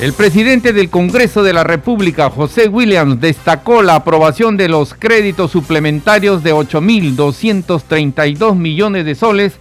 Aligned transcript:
El 0.00 0.14
presidente 0.14 0.72
del 0.72 0.90
Congreso 0.90 1.42
de 1.42 1.52
la 1.52 1.64
República, 1.64 2.28
José 2.28 2.68
Williams, 2.68 3.20
destacó 3.20 3.82
la 3.82 3.96
aprobación 3.96 4.56
de 4.56 4.68
los 4.68 4.94
créditos 4.94 5.52
suplementarios 5.52 6.42
de 6.42 6.52
8.232 6.52 8.56
millones 8.56 9.04
de 9.04 9.14
soles 9.14 9.54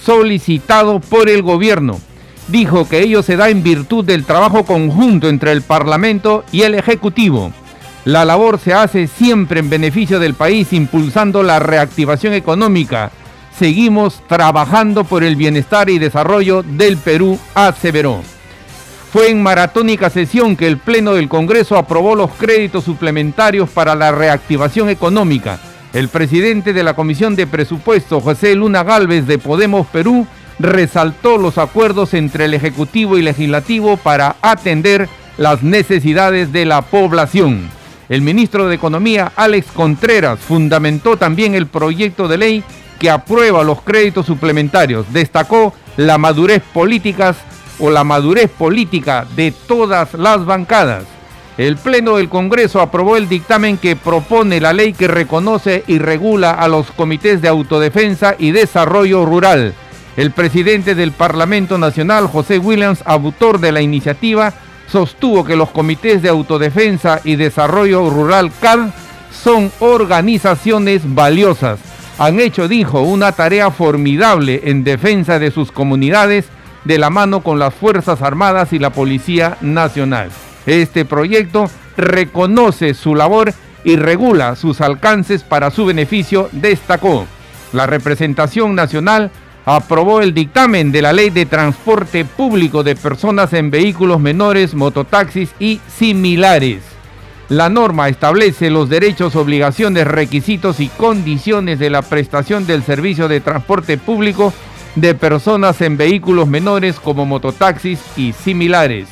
solicitado 0.00 1.00
por 1.00 1.28
el 1.28 1.42
gobierno. 1.42 1.98
Dijo 2.46 2.88
que 2.88 3.00
ello 3.00 3.22
se 3.22 3.36
da 3.36 3.50
en 3.50 3.62
virtud 3.62 4.04
del 4.04 4.24
trabajo 4.24 4.64
conjunto 4.64 5.28
entre 5.28 5.52
el 5.52 5.62
Parlamento 5.62 6.44
y 6.52 6.62
el 6.62 6.74
Ejecutivo. 6.74 7.52
La 8.04 8.24
labor 8.24 8.58
se 8.58 8.72
hace 8.72 9.06
siempre 9.06 9.60
en 9.60 9.68
beneficio 9.68 10.18
del 10.18 10.34
país, 10.34 10.72
impulsando 10.72 11.42
la 11.42 11.58
reactivación 11.58 12.32
económica. 12.32 13.10
Seguimos 13.58 14.22
trabajando 14.28 15.04
por 15.04 15.24
el 15.24 15.36
bienestar 15.36 15.90
y 15.90 15.98
desarrollo 15.98 16.62
del 16.62 16.96
Perú, 16.96 17.38
aseveró. 17.54 18.22
Fue 19.12 19.30
en 19.30 19.42
maratónica 19.42 20.10
sesión 20.10 20.54
que 20.54 20.66
el 20.66 20.76
Pleno 20.76 21.14
del 21.14 21.30
Congreso 21.30 21.78
aprobó 21.78 22.14
los 22.14 22.30
créditos 22.32 22.84
suplementarios 22.84 23.70
para 23.70 23.94
la 23.94 24.12
reactivación 24.12 24.90
económica. 24.90 25.58
El 25.94 26.08
presidente 26.08 26.74
de 26.74 26.82
la 26.82 26.94
Comisión 26.94 27.34
de 27.34 27.46
Presupuesto, 27.46 28.20
José 28.20 28.54
Luna 28.54 28.82
Galvez 28.84 29.26
de 29.26 29.38
Podemos 29.38 29.86
Perú, 29.86 30.26
resaltó 30.58 31.38
los 31.38 31.56
acuerdos 31.56 32.12
entre 32.12 32.44
el 32.44 32.52
Ejecutivo 32.52 33.16
y 33.16 33.22
Legislativo 33.22 33.96
para 33.96 34.36
atender 34.42 35.08
las 35.38 35.62
necesidades 35.62 36.52
de 36.52 36.66
la 36.66 36.82
población. 36.82 37.70
El 38.10 38.20
ministro 38.20 38.68
de 38.68 38.74
Economía, 38.74 39.32
Alex 39.36 39.68
Contreras, 39.72 40.38
fundamentó 40.38 41.16
también 41.16 41.54
el 41.54 41.66
proyecto 41.66 42.28
de 42.28 42.36
ley 42.36 42.64
que 42.98 43.08
aprueba 43.08 43.64
los 43.64 43.80
créditos 43.80 44.26
suplementarios. 44.26 45.10
Destacó 45.14 45.72
la 45.96 46.18
madurez 46.18 46.62
políticas 46.74 47.36
o 47.78 47.90
la 47.90 48.04
madurez 48.04 48.50
política 48.50 49.26
de 49.36 49.52
todas 49.52 50.14
las 50.14 50.44
bancadas. 50.44 51.04
El 51.58 51.76
Pleno 51.76 52.16
del 52.16 52.28
Congreso 52.28 52.80
aprobó 52.80 53.16
el 53.16 53.28
dictamen 53.28 53.78
que 53.78 53.96
propone 53.96 54.60
la 54.60 54.72
ley 54.72 54.92
que 54.92 55.08
reconoce 55.08 55.82
y 55.88 55.98
regula 55.98 56.52
a 56.52 56.68
los 56.68 56.90
comités 56.92 57.42
de 57.42 57.48
autodefensa 57.48 58.36
y 58.38 58.52
desarrollo 58.52 59.24
rural. 59.26 59.74
El 60.16 60.30
presidente 60.30 60.94
del 60.94 61.12
Parlamento 61.12 61.76
Nacional, 61.78 62.28
José 62.28 62.58
Williams, 62.58 63.02
autor 63.04 63.58
de 63.58 63.72
la 63.72 63.80
iniciativa, 63.80 64.52
sostuvo 64.86 65.44
que 65.44 65.56
los 65.56 65.70
comités 65.70 66.22
de 66.22 66.28
autodefensa 66.28 67.20
y 67.24 67.36
desarrollo 67.36 68.08
rural 68.08 68.52
CAD 68.60 68.90
son 69.30 69.70
organizaciones 69.80 71.02
valiosas. 71.14 71.80
Han 72.18 72.40
hecho, 72.40 72.66
dijo, 72.68 73.00
una 73.02 73.32
tarea 73.32 73.70
formidable 73.70 74.62
en 74.64 74.82
defensa 74.82 75.38
de 75.38 75.50
sus 75.50 75.70
comunidades 75.70 76.46
de 76.88 76.96
la 76.96 77.10
mano 77.10 77.42
con 77.42 77.58
las 77.58 77.74
Fuerzas 77.74 78.22
Armadas 78.22 78.72
y 78.72 78.78
la 78.78 78.88
Policía 78.88 79.58
Nacional. 79.60 80.30
Este 80.64 81.04
proyecto 81.04 81.70
reconoce 81.98 82.94
su 82.94 83.14
labor 83.14 83.52
y 83.84 83.96
regula 83.96 84.56
sus 84.56 84.80
alcances 84.80 85.42
para 85.42 85.70
su 85.70 85.84
beneficio, 85.84 86.48
destacó. 86.50 87.26
La 87.74 87.86
representación 87.86 88.74
nacional 88.74 89.30
aprobó 89.66 90.22
el 90.22 90.32
dictamen 90.32 90.90
de 90.90 91.02
la 91.02 91.12
Ley 91.12 91.28
de 91.28 91.44
Transporte 91.44 92.24
Público 92.24 92.82
de 92.82 92.96
Personas 92.96 93.52
en 93.52 93.70
Vehículos 93.70 94.18
Menores, 94.18 94.72
Mototaxis 94.72 95.50
y 95.58 95.82
similares. 95.94 96.80
La 97.50 97.68
norma 97.68 98.08
establece 98.08 98.70
los 98.70 98.88
derechos, 98.88 99.36
obligaciones, 99.36 100.06
requisitos 100.06 100.80
y 100.80 100.88
condiciones 100.88 101.78
de 101.78 101.90
la 101.90 102.00
prestación 102.00 102.66
del 102.66 102.82
servicio 102.82 103.28
de 103.28 103.42
transporte 103.42 103.98
público 103.98 104.54
de 105.00 105.14
personas 105.14 105.80
en 105.80 105.96
vehículos 105.96 106.48
menores 106.48 106.98
como 106.98 107.26
mototaxis 107.26 108.00
y 108.16 108.32
similares. 108.32 109.08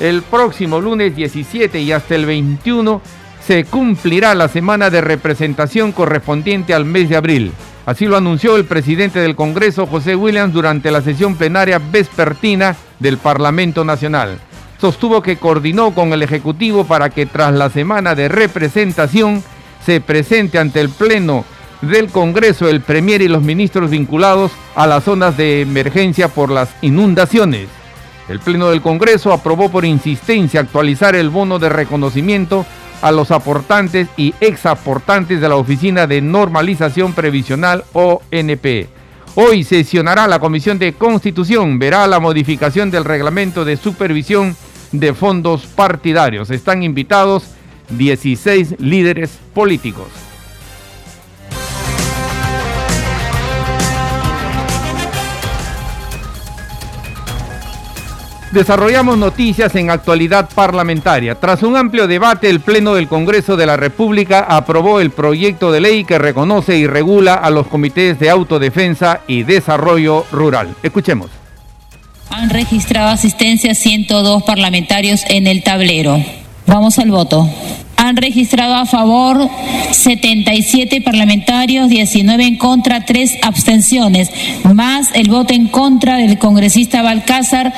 El 0.00 0.22
próximo 0.22 0.80
lunes 0.80 1.14
17 1.14 1.80
y 1.80 1.92
hasta 1.92 2.14
el 2.14 2.26
21 2.26 3.00
se 3.46 3.64
cumplirá 3.64 4.34
la 4.34 4.48
semana 4.48 4.90
de 4.90 5.00
representación 5.00 5.92
correspondiente 5.92 6.74
al 6.74 6.84
mes 6.84 7.08
de 7.08 7.16
abril. 7.16 7.52
Así 7.86 8.06
lo 8.06 8.16
anunció 8.16 8.56
el 8.56 8.64
presidente 8.64 9.20
del 9.20 9.36
Congreso, 9.36 9.86
José 9.86 10.16
Williams, 10.16 10.54
durante 10.54 10.90
la 10.90 11.02
sesión 11.02 11.36
plenaria 11.36 11.78
vespertina 11.78 12.74
del 12.98 13.18
Parlamento 13.18 13.84
Nacional. 13.84 14.38
Sostuvo 14.80 15.22
que 15.22 15.36
coordinó 15.36 15.94
con 15.94 16.12
el 16.12 16.22
Ejecutivo 16.22 16.84
para 16.84 17.10
que 17.10 17.26
tras 17.26 17.52
la 17.54 17.70
semana 17.70 18.14
de 18.14 18.28
representación 18.28 19.42
se 19.84 20.00
presente 20.00 20.58
ante 20.58 20.80
el 20.80 20.88
Pleno 20.88 21.44
del 21.88 22.08
Congreso 22.08 22.68
el 22.68 22.80
Premier 22.80 23.22
y 23.22 23.28
los 23.28 23.42
ministros 23.42 23.90
vinculados 23.90 24.52
a 24.74 24.86
las 24.86 25.04
zonas 25.04 25.36
de 25.36 25.62
emergencia 25.62 26.28
por 26.28 26.50
las 26.50 26.70
inundaciones. 26.82 27.68
El 28.28 28.40
Pleno 28.40 28.70
del 28.70 28.80
Congreso 28.80 29.32
aprobó 29.32 29.70
por 29.70 29.84
insistencia 29.84 30.60
actualizar 30.60 31.14
el 31.14 31.30
bono 31.30 31.58
de 31.58 31.68
reconocimiento 31.68 32.64
a 33.02 33.12
los 33.12 33.30
aportantes 33.30 34.08
y 34.16 34.34
exaportantes 34.40 35.40
de 35.40 35.48
la 35.48 35.56
Oficina 35.56 36.06
de 36.06 36.22
Normalización 36.22 37.12
Previsional 37.12 37.84
ONP. 37.92 38.88
Hoy 39.34 39.64
sesionará 39.64 40.26
la 40.26 40.38
Comisión 40.38 40.78
de 40.78 40.94
Constitución, 40.94 41.78
verá 41.78 42.06
la 42.06 42.20
modificación 42.20 42.90
del 42.90 43.04
reglamento 43.04 43.64
de 43.64 43.76
supervisión 43.76 44.56
de 44.92 45.12
fondos 45.12 45.66
partidarios. 45.66 46.50
Están 46.50 46.82
invitados 46.82 47.44
16 47.90 48.76
líderes 48.78 49.38
políticos. 49.52 50.23
Desarrollamos 58.54 59.18
noticias 59.18 59.74
en 59.74 59.90
actualidad 59.90 60.48
parlamentaria. 60.54 61.34
Tras 61.34 61.64
un 61.64 61.76
amplio 61.76 62.06
debate, 62.06 62.48
el 62.48 62.60
Pleno 62.60 62.94
del 62.94 63.08
Congreso 63.08 63.56
de 63.56 63.66
la 63.66 63.76
República 63.76 64.46
aprobó 64.48 65.00
el 65.00 65.10
proyecto 65.10 65.72
de 65.72 65.80
ley 65.80 66.04
que 66.04 66.20
reconoce 66.20 66.76
y 66.76 66.86
regula 66.86 67.34
a 67.34 67.50
los 67.50 67.66
comités 67.66 68.20
de 68.20 68.30
autodefensa 68.30 69.22
y 69.26 69.42
desarrollo 69.42 70.24
rural. 70.30 70.76
Escuchemos. 70.84 71.30
Han 72.30 72.48
registrado 72.48 73.08
asistencia 73.08 73.74
102 73.74 74.44
parlamentarios 74.44 75.24
en 75.28 75.48
el 75.48 75.64
tablero. 75.64 76.22
Vamos 76.68 77.00
al 77.00 77.10
voto 77.10 77.50
han 78.08 78.16
registrado 78.16 78.74
a 78.74 78.86
favor 78.86 79.48
77 79.90 81.00
parlamentarios, 81.00 81.88
19 81.88 82.44
en 82.46 82.56
contra, 82.56 83.04
3 83.04 83.38
abstenciones, 83.42 84.30
más 84.72 85.08
el 85.14 85.28
voto 85.28 85.54
en 85.54 85.68
contra 85.68 86.16
del 86.16 86.38
congresista 86.38 87.02
Balcázar, 87.02 87.72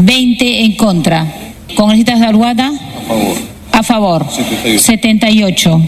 20 0.00 0.64
en 0.64 0.76
contra. 0.76 1.26
¿Congresista 1.74 2.18
Zaruada? 2.18 2.68
A 2.68 2.72
favor. 3.08 3.36
A 3.72 3.82
favor. 3.82 4.26
78. 4.78 5.80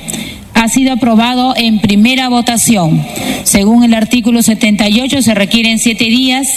Ha 0.55 0.69
sido 0.69 0.93
aprobado 0.93 1.55
en 1.56 1.81
primera 1.81 2.28
votación. 2.28 3.05
Según 3.43 3.84
el 3.84 3.93
artículo 3.93 4.43
78, 4.43 5.21
se 5.21 5.34
requieren 5.34 5.78
siete 5.78 6.05
días 6.05 6.49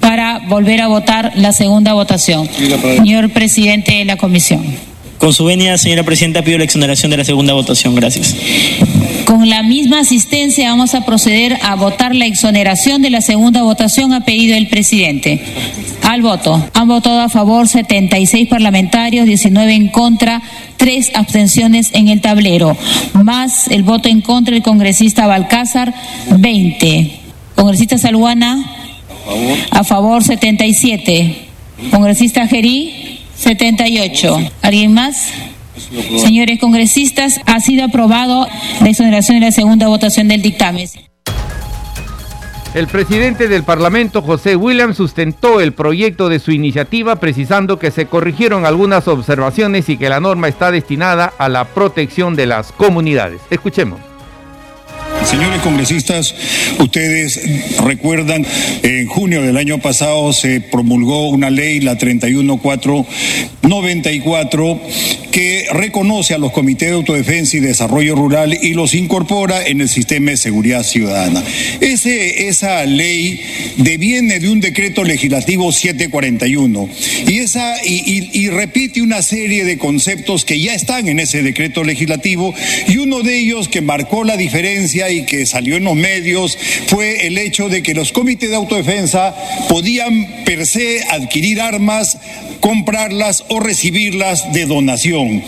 para 0.00 0.40
volver 0.48 0.80
a 0.80 0.88
votar 0.88 1.32
la 1.36 1.52
segunda 1.52 1.92
votación. 1.94 2.48
Señor 2.96 3.30
presidente 3.30 3.92
de 3.96 4.04
la 4.04 4.16
comisión. 4.16 4.93
Con 5.18 5.32
su 5.32 5.44
venia, 5.44 5.78
señora 5.78 6.02
presidenta, 6.02 6.42
pido 6.42 6.58
la 6.58 6.64
exoneración 6.64 7.10
de 7.10 7.16
la 7.16 7.24
segunda 7.24 7.54
votación. 7.54 7.94
Gracias. 7.94 8.36
Con 9.26 9.48
la 9.48 9.62
misma 9.62 10.00
asistencia 10.00 10.68
vamos 10.70 10.94
a 10.94 11.06
proceder 11.06 11.58
a 11.62 11.76
votar 11.76 12.14
la 12.14 12.26
exoneración 12.26 13.00
de 13.00 13.10
la 13.10 13.20
segunda 13.20 13.62
votación 13.62 14.12
a 14.12 14.24
pedido 14.24 14.54
del 14.54 14.68
presidente. 14.68 15.42
Al 16.02 16.20
voto. 16.20 16.68
Han 16.74 16.88
votado 16.88 17.20
a 17.20 17.28
favor 17.28 17.66
76 17.66 18.48
parlamentarios, 18.48 19.24
19 19.26 19.74
en 19.74 19.88
contra, 19.88 20.42
3 20.76 21.12
abstenciones 21.14 21.90
en 21.94 22.08
el 22.08 22.20
tablero, 22.20 22.76
más 23.14 23.68
el 23.68 23.82
voto 23.82 24.08
en 24.08 24.20
contra 24.20 24.52
del 24.52 24.62
congresista 24.62 25.26
Balcázar, 25.26 25.94
20. 26.36 27.20
Congresista 27.54 27.96
Saluana, 27.96 28.62
a 29.70 29.84
favor 29.84 30.22
77. 30.22 31.48
Congresista 31.90 32.46
Gerí, 32.46 33.03
78. 33.44 34.38
¿Alguien 34.62 34.94
más? 34.94 35.28
Señores 36.18 36.58
congresistas, 36.58 37.40
ha 37.46 37.60
sido 37.60 37.84
aprobado 37.84 38.46
la 38.80 38.88
exoneración 38.88 39.40
de 39.40 39.46
la 39.46 39.52
segunda 39.52 39.86
votación 39.88 40.28
del 40.28 40.42
dictamen. 40.42 40.88
El 42.74 42.88
presidente 42.88 43.46
del 43.46 43.62
Parlamento, 43.62 44.20
José 44.20 44.56
Williams, 44.56 44.96
sustentó 44.96 45.60
el 45.60 45.72
proyecto 45.72 46.28
de 46.28 46.40
su 46.40 46.50
iniciativa 46.50 47.16
precisando 47.16 47.78
que 47.78 47.92
se 47.92 48.06
corrigieron 48.06 48.66
algunas 48.66 49.06
observaciones 49.06 49.88
y 49.88 49.96
que 49.96 50.08
la 50.08 50.18
norma 50.18 50.48
está 50.48 50.72
destinada 50.72 51.32
a 51.38 51.48
la 51.48 51.66
protección 51.66 52.34
de 52.34 52.46
las 52.46 52.72
comunidades. 52.72 53.40
Escuchemos. 53.50 54.13
Señores 55.24 55.62
congresistas, 55.62 56.34
ustedes 56.78 57.40
recuerdan, 57.82 58.46
en 58.82 59.06
junio 59.06 59.40
del 59.42 59.56
año 59.56 59.78
pasado 59.78 60.34
se 60.34 60.60
promulgó 60.60 61.30
una 61.30 61.48
ley, 61.50 61.80
la 61.80 61.96
31494, 61.96 64.80
que 65.32 65.64
reconoce 65.72 66.34
a 66.34 66.38
los 66.38 66.52
comités 66.52 66.90
de 66.90 66.94
autodefensa 66.94 67.56
y 67.56 67.60
desarrollo 67.60 68.14
rural 68.14 68.56
y 68.60 68.74
los 68.74 68.92
incorpora 68.94 69.66
en 69.66 69.80
el 69.80 69.88
sistema 69.88 70.30
de 70.30 70.36
seguridad 70.36 70.84
ciudadana. 70.84 71.42
Esa 71.80 72.84
ley 72.84 73.40
deviene 73.78 74.40
de 74.40 74.50
un 74.50 74.60
decreto 74.60 75.04
legislativo 75.04 75.72
741 75.72 76.88
y, 77.26 77.38
esa, 77.38 77.82
y, 77.84 78.28
y 78.32 78.50
repite 78.50 79.00
una 79.02 79.22
serie 79.22 79.64
de 79.64 79.78
conceptos 79.78 80.44
que 80.44 80.60
ya 80.60 80.74
están 80.74 81.08
en 81.08 81.18
ese 81.18 81.42
decreto 81.42 81.82
legislativo 81.82 82.54
y 82.86 82.98
uno 82.98 83.22
de 83.22 83.38
ellos 83.38 83.68
que 83.68 83.80
marcó 83.80 84.22
la 84.22 84.36
diferencia 84.36 85.08
y 85.14 85.26
que 85.26 85.46
salió 85.46 85.76
en 85.76 85.84
los 85.84 85.96
medios 85.96 86.56
fue 86.86 87.26
el 87.26 87.38
hecho 87.38 87.68
de 87.68 87.82
que 87.82 87.94
los 87.94 88.12
comités 88.12 88.50
de 88.50 88.56
autodefensa 88.56 89.34
podían 89.68 90.44
per 90.44 90.66
se 90.66 91.02
adquirir 91.10 91.60
armas, 91.60 92.18
comprarlas 92.64 93.44
o 93.48 93.60
recibirlas 93.60 94.50
de 94.54 94.64
donación. 94.64 95.42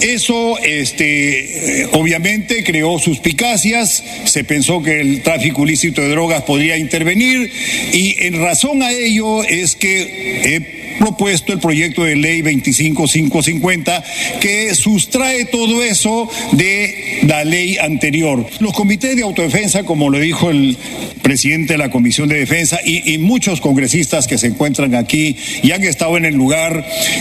Eso, 0.00 0.56
este, 0.56 1.86
obviamente, 1.92 2.64
creó 2.64 2.98
suspicacias. 2.98 4.02
Se 4.24 4.42
pensó 4.42 4.82
que 4.82 5.02
el 5.02 5.20
tráfico 5.22 5.64
ilícito 5.64 6.00
de 6.00 6.08
drogas 6.08 6.44
podría 6.44 6.78
intervenir 6.78 7.52
y 7.92 8.16
en 8.24 8.40
razón 8.40 8.82
a 8.82 8.90
ello 8.90 9.44
es 9.44 9.76
que 9.76 10.82
propuesto 11.02 11.52
el 11.52 11.58
proyecto 11.58 12.04
de 12.04 12.14
ley 12.14 12.42
25550 12.42 14.04
que 14.40 14.72
sustrae 14.76 15.46
todo 15.46 15.82
eso 15.82 16.30
de 16.52 17.22
la 17.26 17.44
ley 17.44 17.76
anterior. 17.78 18.46
Los 18.60 18.72
comités 18.72 19.16
de 19.16 19.22
autodefensa, 19.22 19.82
como 19.82 20.10
lo 20.10 20.20
dijo 20.20 20.50
el 20.50 20.78
presidente 21.22 21.74
de 21.74 21.78
la 21.78 21.90
Comisión 21.90 22.28
de 22.28 22.36
Defensa 22.36 22.78
y, 22.84 23.18
muchos 23.18 23.60
congresistas 23.60 24.26
que 24.26 24.38
se 24.38 24.48
encuentran 24.48 24.94
aquí 24.94 25.36
y 25.62 25.72
han 25.72 25.82
estado 25.82 26.16
en 26.16 26.24
el 26.24 26.34
lugar 26.34 26.61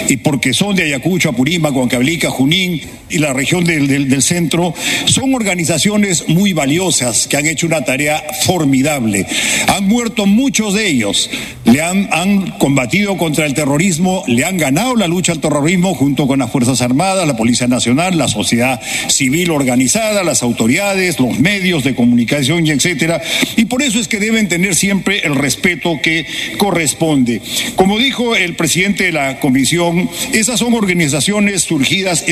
y 0.07 0.17
porque 0.17 0.53
son 0.53 0.75
de 0.75 0.83
Ayacucho, 0.83 1.29
Apurímac, 1.29 1.75
Huancavelica, 1.75 2.29
Junín 2.29 2.81
y 3.11 3.17
la 3.17 3.33
región 3.33 3.63
del, 3.63 4.21
centro, 4.21 4.73
son 5.05 5.33
organizaciones 5.33 6.27
muy 6.27 6.53
valiosas 6.53 7.27
que 7.27 7.37
han 7.37 7.45
hecho 7.45 7.67
una 7.67 7.83
tarea 7.83 8.23
formidable. 8.45 9.25
Han 9.67 9.87
muerto 9.87 10.25
muchos 10.25 10.73
de 10.73 10.87
ellos, 10.87 11.29
le 11.65 11.81
han, 11.81 12.09
han 12.11 12.51
combatido 12.51 13.17
contra 13.17 13.45
el 13.45 13.53
terrorismo, 13.53 14.23
le 14.27 14.45
han 14.45 14.57
ganado 14.57 14.95
la 14.95 15.07
lucha 15.07 15.31
al 15.31 15.39
terrorismo 15.39 15.93
junto 15.93 16.27
con 16.27 16.39
las 16.39 16.51
Fuerzas 16.51 16.81
Armadas, 16.81 17.27
la 17.27 17.37
Policía 17.37 17.67
Nacional, 17.67 18.17
la 18.17 18.27
sociedad 18.27 18.79
civil 19.07 19.51
organizada, 19.51 20.23
las 20.23 20.43
autoridades, 20.43 21.19
los 21.19 21.39
medios 21.39 21.83
de 21.83 21.95
comunicación 21.95 22.65
y 22.65 22.71
etcétera. 22.71 23.21
Y 23.55 23.65
por 23.65 23.81
eso 23.81 23.99
es 23.99 24.07
que 24.07 24.19
deben 24.19 24.47
tener 24.47 24.75
siempre 24.75 25.25
el 25.25 25.35
respeto 25.35 25.99
que 26.01 26.25
corresponde. 26.57 27.41
Como 27.75 27.97
dijo 27.97 28.35
el 28.35 28.55
presidente 28.55 29.05
de 29.05 29.11
la 29.11 29.39
comisión, 29.39 30.09
esas 30.33 30.59
son 30.59 30.73
organizaciones 30.73 31.63
surgidas 31.63 32.23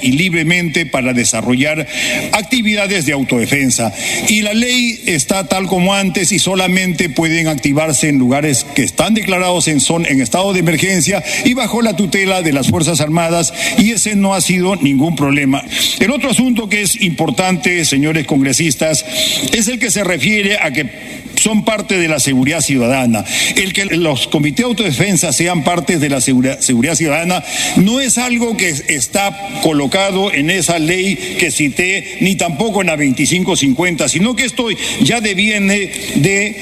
y 0.00 0.12
libremente 0.12 0.86
para 0.86 1.12
desarrollar 1.12 1.86
actividades 2.32 3.06
de 3.06 3.12
autodefensa. 3.12 3.92
Y 4.28 4.42
la 4.42 4.54
ley 4.54 5.02
está 5.06 5.46
tal 5.46 5.66
como 5.66 5.94
antes 5.94 6.32
y 6.32 6.38
solamente 6.38 7.08
pueden 7.08 7.48
activarse 7.48 8.08
en 8.08 8.18
lugares 8.18 8.64
que 8.74 8.82
están 8.82 9.14
declarados 9.14 9.68
en, 9.68 9.80
son, 9.80 10.06
en 10.06 10.20
estado 10.20 10.52
de 10.52 10.60
emergencia 10.60 11.22
y 11.44 11.54
bajo 11.54 11.82
la 11.82 11.96
tutela 11.96 12.42
de 12.42 12.52
las 12.52 12.68
Fuerzas 12.68 13.00
Armadas 13.00 13.52
y 13.78 13.92
ese 13.92 14.16
no 14.16 14.34
ha 14.34 14.40
sido 14.40 14.76
ningún 14.76 15.16
problema. 15.16 15.62
El 16.00 16.10
otro 16.10 16.30
asunto 16.30 16.68
que 16.68 16.82
es 16.82 17.00
importante, 17.00 17.84
señores 17.84 18.26
congresistas, 18.26 19.04
es 19.52 19.68
el 19.68 19.78
que 19.78 19.90
se 19.90 20.04
refiere 20.04 20.58
a 20.58 20.70
que 20.70 21.24
son 21.36 21.64
parte 21.64 21.98
de 21.98 22.08
la 22.08 22.20
seguridad 22.20 22.60
ciudadana. 22.60 23.24
El 23.56 23.72
que 23.72 23.84
los 23.86 24.28
comités 24.28 24.64
de 24.64 24.64
autodefensa 24.64 25.32
sean 25.32 25.64
parte 25.64 25.98
de 25.98 26.08
la 26.08 26.20
seguridad, 26.20 26.60
seguridad 26.60 26.94
ciudadana 26.94 27.42
no 27.76 28.00
es 28.00 28.18
algo 28.18 28.56
que 28.56 28.68
está 28.68 29.60
colocado 29.74 30.32
en 30.32 30.50
esa 30.50 30.78
ley 30.78 31.16
que 31.36 31.50
cité, 31.50 32.18
ni 32.20 32.36
tampoco 32.36 32.80
en 32.80 32.86
la 32.86 32.96
2550, 32.96 34.08
sino 34.08 34.36
que 34.36 34.44
esto 34.44 34.68
ya 35.00 35.20
deviene 35.20 35.90
de 36.14 36.54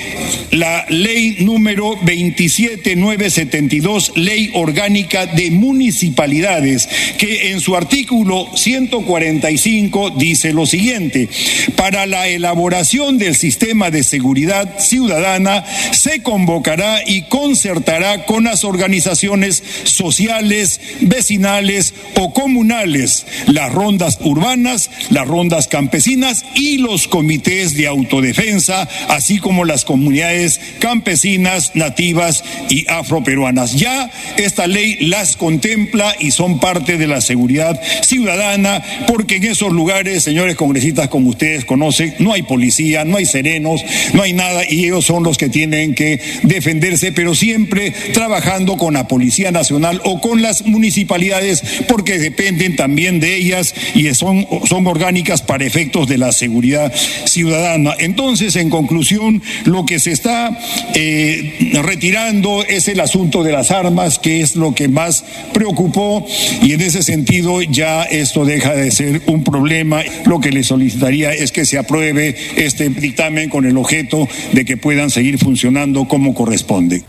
la 0.52 0.86
ley 0.88 1.36
número 1.40 1.98
27972, 2.02 4.12
ley 4.16 4.50
orgánica 4.54 5.26
de 5.26 5.50
municipalidades, 5.50 6.88
que 7.18 7.50
en 7.50 7.60
su 7.60 7.76
artículo 7.76 8.48
145 8.56 10.14
dice 10.16 10.54
lo 10.54 10.64
siguiente, 10.64 11.28
para 11.76 12.06
la 12.06 12.28
elaboración 12.28 13.18
del 13.18 13.36
sistema 13.36 13.90
de 13.90 14.04
seguridad 14.04 14.78
ciudadana 14.78 15.66
se 15.92 16.22
convocará 16.22 17.02
y 17.06 17.24
concertará 17.24 18.24
con 18.24 18.44
las 18.44 18.64
organizaciones 18.64 19.62
sociales, 19.84 20.80
vecinales 21.02 21.92
o 22.14 22.32
comunales, 22.32 23.01
las 23.46 23.72
rondas 23.72 24.18
urbanas, 24.20 24.90
las 25.10 25.26
rondas 25.26 25.68
campesinas 25.68 26.44
y 26.54 26.78
los 26.78 27.08
comités 27.08 27.74
de 27.74 27.86
autodefensa, 27.86 28.88
así 29.08 29.38
como 29.38 29.64
las 29.64 29.84
comunidades 29.84 30.60
campesinas, 30.78 31.72
nativas 31.74 32.44
y 32.70 32.88
afroperuanas. 32.88 33.74
Ya 33.74 34.10
esta 34.36 34.66
ley 34.66 34.96
las 35.00 35.36
contempla 35.36 36.14
y 36.18 36.30
son 36.30 36.60
parte 36.60 36.96
de 36.98 37.06
la 37.06 37.20
seguridad 37.20 37.80
ciudadana, 38.02 38.82
porque 39.06 39.36
en 39.36 39.44
esos 39.44 39.72
lugares, 39.72 40.22
señores 40.22 40.56
congresistas, 40.56 41.08
como 41.08 41.30
ustedes 41.30 41.64
conocen, 41.64 42.14
no 42.18 42.32
hay 42.32 42.42
policía, 42.42 43.04
no 43.04 43.16
hay 43.16 43.26
serenos, 43.26 43.82
no 44.12 44.22
hay 44.22 44.32
nada 44.32 44.62
y 44.68 44.84
ellos 44.84 45.04
son 45.04 45.22
los 45.22 45.38
que 45.38 45.48
tienen 45.48 45.94
que 45.94 46.20
defenderse, 46.42 47.12
pero 47.12 47.34
siempre 47.34 47.92
trabajando 48.12 48.76
con 48.76 48.94
la 48.94 49.08
Policía 49.08 49.50
Nacional 49.50 50.00
o 50.04 50.20
con 50.20 50.42
las 50.42 50.64
municipalidades 50.66 51.62
porque 51.88 52.18
dependen 52.18 52.76
también 52.76 52.91
de 52.94 53.36
ellas 53.36 53.74
y 53.94 54.12
son, 54.14 54.46
son 54.66 54.86
orgánicas 54.86 55.42
para 55.42 55.64
efectos 55.64 56.08
de 56.08 56.18
la 56.18 56.32
seguridad 56.32 56.92
ciudadana. 57.24 57.94
Entonces, 57.98 58.56
en 58.56 58.70
conclusión, 58.70 59.42
lo 59.64 59.84
que 59.86 59.98
se 59.98 60.12
está 60.12 60.58
eh, 60.94 61.72
retirando 61.82 62.64
es 62.64 62.88
el 62.88 63.00
asunto 63.00 63.42
de 63.42 63.52
las 63.52 63.70
armas, 63.70 64.18
que 64.18 64.40
es 64.40 64.56
lo 64.56 64.74
que 64.74 64.88
más 64.88 65.24
preocupó 65.52 66.26
y 66.62 66.72
en 66.72 66.80
ese 66.80 67.02
sentido 67.02 67.62
ya 67.62 68.02
esto 68.04 68.44
deja 68.44 68.74
de 68.74 68.90
ser 68.90 69.22
un 69.26 69.44
problema. 69.44 70.02
Lo 70.26 70.40
que 70.40 70.50
le 70.50 70.62
solicitaría 70.62 71.32
es 71.32 71.52
que 71.52 71.64
se 71.64 71.78
apruebe 71.78 72.36
este 72.56 72.88
dictamen 72.88 73.48
con 73.48 73.66
el 73.66 73.76
objeto 73.76 74.28
de 74.52 74.64
que 74.64 74.76
puedan 74.76 75.10
seguir 75.10 75.38
funcionando 75.38 76.06
como 76.06 76.34
corresponde. 76.34 77.04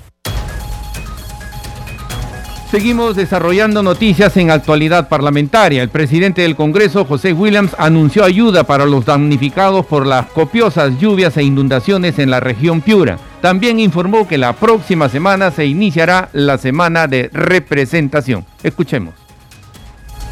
Seguimos 2.74 3.15
desarrollando 3.15 3.84
noticias 3.84 4.36
en 4.36 4.50
actualidad 4.50 5.08
parlamentaria. 5.08 5.84
El 5.84 5.89
presidente 5.89 6.42
del 6.42 6.56
Congreso, 6.56 7.06
José 7.06 7.32
Williams, 7.32 7.75
anunció 7.77 8.24
ayuda 8.24 8.63
para 8.63 8.88
los 8.88 9.06
damnificados 9.06 9.86
por 9.86 10.08
las 10.08 10.25
copiosas 10.25 10.98
lluvias 11.00 11.38
e 11.38 11.44
inundaciones 11.44 12.18
en 12.18 12.32
la 12.32 12.39
región 12.39 12.82
Piura. 12.82 13.20
También 13.44 13.80
informó 13.80 14.27
que 14.27 14.39
la 14.39 14.53
próxima 14.53 15.08
semana 15.08 15.51
se 15.51 15.68
iniciará 15.68 16.30
la 16.34 16.58
semana 16.58 17.06
de 17.06 17.30
representación. 17.32 18.44
Escuchemos. 18.63 19.13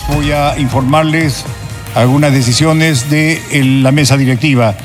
Voy 0.08 0.32
a 0.32 0.58
informarles 0.58 1.46
algunas 1.94 2.34
decisiones 2.34 3.08
de 3.12 3.40
la 3.84 3.92
mesa 3.92 4.18
directiva. 4.18 4.76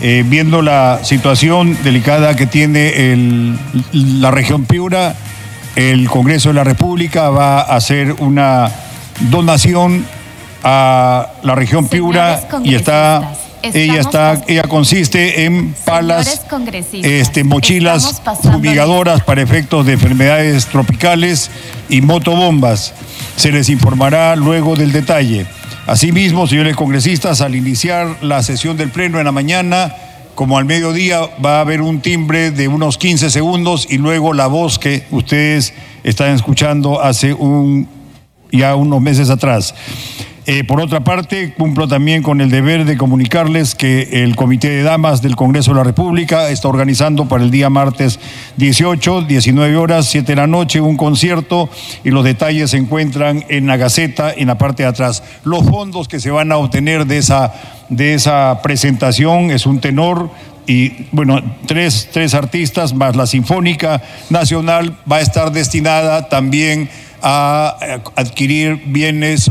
Eh, 0.00 0.24
viendo 0.24 0.62
la 0.62 1.00
situación 1.02 1.76
delicada 1.82 2.36
que 2.36 2.46
tiene 2.46 3.56
la 3.92 4.30
región 4.30 4.66
Piura, 4.66 5.16
el 5.76 6.08
Congreso 6.08 6.50
de 6.50 6.54
la 6.54 6.64
República 6.64 7.30
va 7.30 7.60
a 7.60 7.76
hacer 7.76 8.12
una 8.18 8.70
donación 9.30 10.04
a 10.64 11.28
la 11.42 11.54
región 11.54 11.88
Piura 11.88 12.40
y 12.62 12.74
está 12.74 13.32
ella 13.62 14.00
está 14.00 14.40
ella 14.48 14.62
consiste 14.64 15.44
en 15.44 15.74
palas 15.84 16.44
este 16.90 17.44
mochilas 17.44 18.20
fumigadoras 18.42 19.22
para 19.22 19.42
efectos 19.42 19.86
de 19.86 19.92
enfermedades 19.94 20.66
tropicales 20.66 21.50
y 21.88 22.00
motobombas. 22.00 22.92
Se 23.36 23.52
les 23.52 23.68
informará 23.68 24.34
luego 24.36 24.74
del 24.74 24.92
detalle. 24.92 25.46
Asimismo 25.86 26.46
señores 26.46 26.76
congresistas 26.76 27.40
al 27.40 27.54
iniciar 27.54 28.16
la 28.20 28.42
sesión 28.42 28.76
del 28.76 28.90
pleno 28.90 29.18
en 29.18 29.24
la 29.24 29.32
mañana 29.32 29.94
como 30.34 30.58
al 30.58 30.64
mediodía 30.64 31.20
va 31.44 31.58
a 31.58 31.60
haber 31.60 31.82
un 31.82 32.00
timbre 32.00 32.50
de 32.50 32.68
unos 32.68 32.98
15 32.98 33.30
segundos 33.30 33.86
y 33.88 33.98
luego 33.98 34.32
la 34.32 34.46
voz 34.46 34.78
que 34.78 35.04
ustedes 35.10 35.74
están 36.04 36.34
escuchando 36.34 37.02
hace 37.02 37.32
un, 37.34 37.88
ya 38.50 38.74
unos 38.74 39.00
meses 39.00 39.30
atrás. 39.30 39.74
Eh, 40.44 40.64
por 40.64 40.80
otra 40.80 41.04
parte, 41.04 41.54
cumplo 41.54 41.86
también 41.86 42.24
con 42.24 42.40
el 42.40 42.50
deber 42.50 42.84
de 42.84 42.96
comunicarles 42.96 43.76
que 43.76 44.24
el 44.24 44.34
Comité 44.34 44.70
de 44.70 44.82
Damas 44.82 45.22
del 45.22 45.36
Congreso 45.36 45.70
de 45.70 45.76
la 45.76 45.84
República 45.84 46.50
está 46.50 46.66
organizando 46.66 47.28
para 47.28 47.44
el 47.44 47.52
día 47.52 47.70
martes 47.70 48.18
18, 48.56 49.22
19 49.22 49.76
horas, 49.76 50.06
7 50.06 50.32
de 50.32 50.34
la 50.34 50.48
noche, 50.48 50.80
un 50.80 50.96
concierto 50.96 51.70
y 52.02 52.10
los 52.10 52.24
detalles 52.24 52.72
se 52.72 52.76
encuentran 52.78 53.44
en 53.50 53.68
la 53.68 53.76
Gaceta, 53.76 54.32
en 54.36 54.48
la 54.48 54.58
parte 54.58 54.82
de 54.82 54.88
atrás. 54.88 55.22
Los 55.44 55.64
fondos 55.64 56.08
que 56.08 56.18
se 56.18 56.32
van 56.32 56.50
a 56.50 56.56
obtener 56.56 57.06
de 57.06 57.18
esa, 57.18 57.52
de 57.88 58.14
esa 58.14 58.62
presentación 58.62 59.52
es 59.52 59.64
un 59.64 59.78
tenor 59.78 60.28
y 60.66 61.06
bueno, 61.12 61.40
tres, 61.66 62.08
tres 62.12 62.34
artistas 62.34 62.94
más 62.94 63.14
la 63.14 63.26
Sinfónica 63.28 64.02
Nacional 64.28 64.98
va 65.10 65.18
a 65.18 65.20
estar 65.20 65.52
destinada 65.52 66.28
también 66.28 66.90
a 67.22 67.76
adquirir 68.16 68.82
bienes 68.86 69.48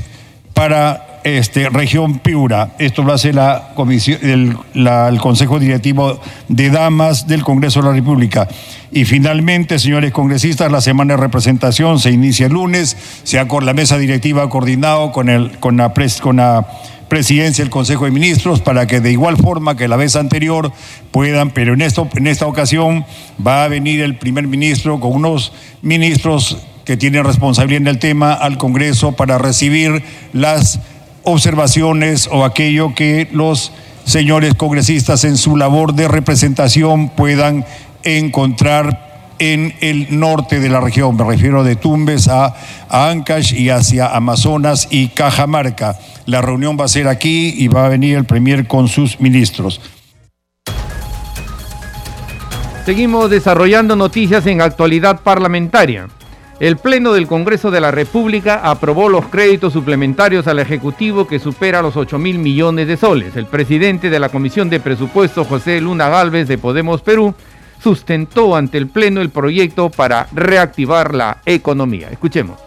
para 0.54 1.20
este, 1.24 1.70
región 1.70 2.20
Piura. 2.20 2.74
Esto 2.80 3.04
lo 3.04 3.14
hace 3.14 3.34
la 3.34 3.72
comisión, 3.76 4.20
el, 4.24 5.20
Consejo 5.20 5.60
Directivo 5.60 6.20
de 6.48 6.70
Damas 6.70 7.28
del 7.28 7.44
Congreso 7.44 7.82
de 7.82 7.88
la 7.88 7.94
República. 7.94 8.48
Y 8.92 9.06
finalmente, 9.06 9.80
señores 9.80 10.12
congresistas, 10.12 10.72
la 10.72 10.82
semana 10.82 11.16
de 11.16 11.22
representación 11.22 12.00
se 12.00 12.12
inicia 12.12 12.48
el 12.48 12.54
lunes, 12.54 12.98
se 13.24 13.40
ha 13.40 13.48
con 13.48 13.66
la 13.66 13.74
mesa 13.74 13.98
directiva 13.98 14.50
coordinado 14.50 15.12
con, 15.12 15.30
el, 15.30 15.58
con, 15.60 15.78
la, 15.78 15.94
con 16.22 16.38
la 16.38 16.68
presidencia 17.08 17.64
del 17.64 17.70
Consejo 17.70 18.06
de 18.06 18.12
Ministros 18.12 18.62
para 18.62 18.88
que 18.88 19.02
de 19.02 19.12
igual 19.12 19.38
forma 19.38 19.76
que 19.76 19.88
la 19.88 19.98
vez 19.98 20.16
anterior 20.16 20.72
puedan, 21.12 21.52
pero 21.52 21.74
en, 21.74 21.82
esto, 21.82 22.08
en 22.16 22.26
esta 22.26 22.48
ocasión 22.48 23.06
va 23.46 23.66
a 23.66 23.68
venir 23.68 24.02
el 24.02 24.18
primer 24.18 24.48
ministro 24.48 25.00
con 25.00 25.14
unos 25.14 25.52
ministros 25.82 26.58
que 26.92 26.98
tienen 26.98 27.24
responsabilidad 27.24 27.84
en 27.84 27.88
el 27.88 28.00
tema 28.00 28.34
al 28.34 28.58
Congreso 28.58 29.14
para 29.14 29.38
recibir 29.38 30.04
las 30.34 30.82
observaciones 31.24 32.28
o 32.30 32.44
aquello 32.44 32.94
que 32.94 33.30
los 33.32 33.72
señores 34.04 34.56
congresistas 34.56 35.24
en 35.24 35.38
su 35.38 35.56
labor 35.56 35.94
de 35.94 36.10
representación 36.10 37.08
puedan 37.08 37.64
encontrar 38.04 39.32
en 39.40 39.74
el 39.80 40.20
norte 40.20 40.60
de 40.60 40.68
la 40.68 40.82
región. 40.82 41.16
Me 41.16 41.24
refiero 41.24 41.64
de 41.64 41.78
Tumbes 41.78 42.28
a, 42.28 42.58
a, 42.90 43.10
Ancash 43.10 43.54
y 43.54 43.70
hacia 43.70 44.14
Amazonas 44.14 44.90
y 44.92 45.08
Cajamarca. 45.08 45.98
La 46.26 46.42
reunión 46.42 46.76
va 46.78 46.84
a 46.84 46.90
ser 46.90 47.08
aquí 47.08 47.54
y 47.58 47.70
va 47.70 47.86
a 47.86 47.88
venir 47.88 48.18
el 48.18 48.26
Premier 48.26 48.68
con 48.68 48.90
sus 48.90 49.22
ministros. 49.22 49.80
Seguimos 52.86 53.30
desarrollando 53.30 53.96
noticias 53.96 54.46
en 54.46 54.60
actualidad 54.60 55.22
parlamentaria. 55.22 56.10
El 56.62 56.78
Pleno 56.78 57.14
del 57.14 57.26
Congreso 57.26 57.72
de 57.72 57.82
la 57.82 57.90
República 57.90 58.62
aprobó 58.64 59.10
los 59.10 59.26
créditos 59.30 59.74
suplementarios 59.74 60.46
al 60.46 60.60
Ejecutivo 60.60 61.26
que 61.26 61.40
supera 61.40 61.82
los 61.82 61.98
8 61.98 62.20
mil 62.20 62.38
millones 62.38 62.88
de 62.88 62.98
soles. 62.98 63.36
El 63.36 63.48
presidente 63.48 64.12
de 64.12 64.20
la 64.20 64.30
Comisión 64.30 64.70
de 64.70 64.80
Presupuesto, 64.80 65.44
José 65.44 65.82
Luna 65.82 66.08
Galvez 66.10 66.48
de 66.48 66.60
Podemos 66.60 67.02
Perú, 67.02 67.34
sustentó 67.82 68.56
ante 68.56 68.78
el 68.78 68.90
Pleno 68.90 69.22
el 69.22 69.32
proyecto 69.32 69.90
para 69.90 70.28
reactivar 70.34 71.16
la 71.16 71.40
economía. 71.48 72.10
Escuchemos. 72.12 72.60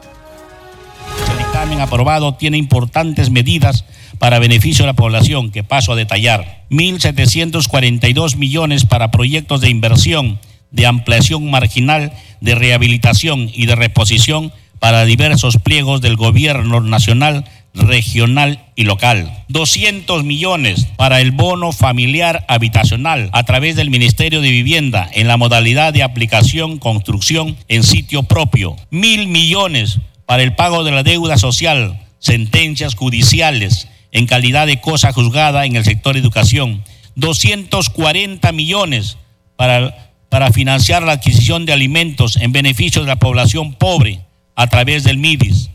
El 1.30 1.38
dictamen 1.38 1.80
aprobado 1.80 2.34
tiene 2.34 2.58
importantes 2.58 3.30
medidas 3.30 3.84
para 4.18 4.40
beneficio 4.40 4.82
de 4.82 4.88
la 4.88 4.94
población 4.94 5.52
que 5.52 5.62
paso 5.62 5.92
a 5.92 5.96
detallar. 5.96 6.64
1.742 6.68 8.38
millones 8.38 8.86
para 8.86 9.12
proyectos 9.12 9.60
de 9.60 9.70
inversión 9.70 10.40
de 10.74 10.86
ampliación 10.86 11.50
marginal, 11.50 12.12
de 12.40 12.54
rehabilitación 12.56 13.48
y 13.52 13.66
de 13.66 13.76
reposición 13.76 14.52
para 14.80 15.04
diversos 15.04 15.56
pliegos 15.58 16.00
del 16.00 16.16
gobierno 16.16 16.80
nacional, 16.80 17.44
regional 17.74 18.66
y 18.74 18.82
local. 18.84 19.44
200 19.48 20.24
millones 20.24 20.88
para 20.96 21.20
el 21.20 21.30
bono 21.30 21.72
familiar 21.72 22.44
habitacional 22.48 23.30
a 23.32 23.44
través 23.44 23.76
del 23.76 23.90
Ministerio 23.90 24.40
de 24.40 24.50
Vivienda 24.50 25.08
en 25.12 25.28
la 25.28 25.36
modalidad 25.36 25.92
de 25.92 26.02
aplicación 26.02 26.78
construcción 26.78 27.56
en 27.68 27.84
sitio 27.84 28.24
propio. 28.24 28.76
Mil 28.90 29.28
millones 29.28 30.00
para 30.26 30.42
el 30.42 30.54
pago 30.54 30.82
de 30.82 30.90
la 30.90 31.04
deuda 31.04 31.38
social, 31.38 32.00
sentencias 32.18 32.96
judiciales 32.96 33.88
en 34.10 34.26
calidad 34.26 34.66
de 34.66 34.80
cosa 34.80 35.12
juzgada 35.12 35.66
en 35.66 35.76
el 35.76 35.84
sector 35.84 36.16
educación. 36.16 36.82
240 37.14 38.50
millones 38.52 39.18
para 39.56 40.13
para 40.34 40.50
financiar 40.50 41.04
la 41.04 41.12
adquisición 41.12 41.64
de 41.64 41.72
alimentos 41.72 42.34
en 42.38 42.50
beneficio 42.50 43.02
de 43.02 43.06
la 43.06 43.20
población 43.20 43.72
pobre 43.72 44.22
a 44.56 44.66
través 44.66 45.04
del 45.04 45.16
MIDIS. 45.16 45.70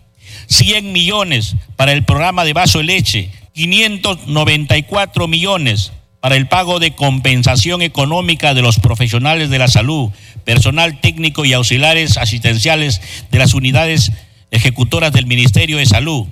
100 0.47 0.91
millones 0.91 1.55
para 1.77 1.93
el 1.93 2.03
programa 2.03 2.43
de 2.43 2.51
vaso 2.51 2.79
de 2.79 2.83
leche, 2.83 3.31
594 3.53 5.29
millones 5.29 5.93
para 6.19 6.35
el 6.35 6.49
pago 6.49 6.79
de 6.79 6.93
compensación 6.93 7.81
económica 7.81 8.53
de 8.53 8.61
los 8.61 8.81
profesionales 8.81 9.49
de 9.49 9.59
la 9.59 9.69
salud, 9.69 10.11
personal 10.43 10.99
técnico 10.99 11.45
y 11.45 11.53
auxiliares 11.53 12.17
asistenciales 12.17 12.99
de 13.31 13.39
las 13.39 13.53
unidades 13.53 14.11
ejecutoras 14.51 15.13
del 15.13 15.25
Ministerio 15.25 15.77
de 15.77 15.85
Salud. 15.85 16.27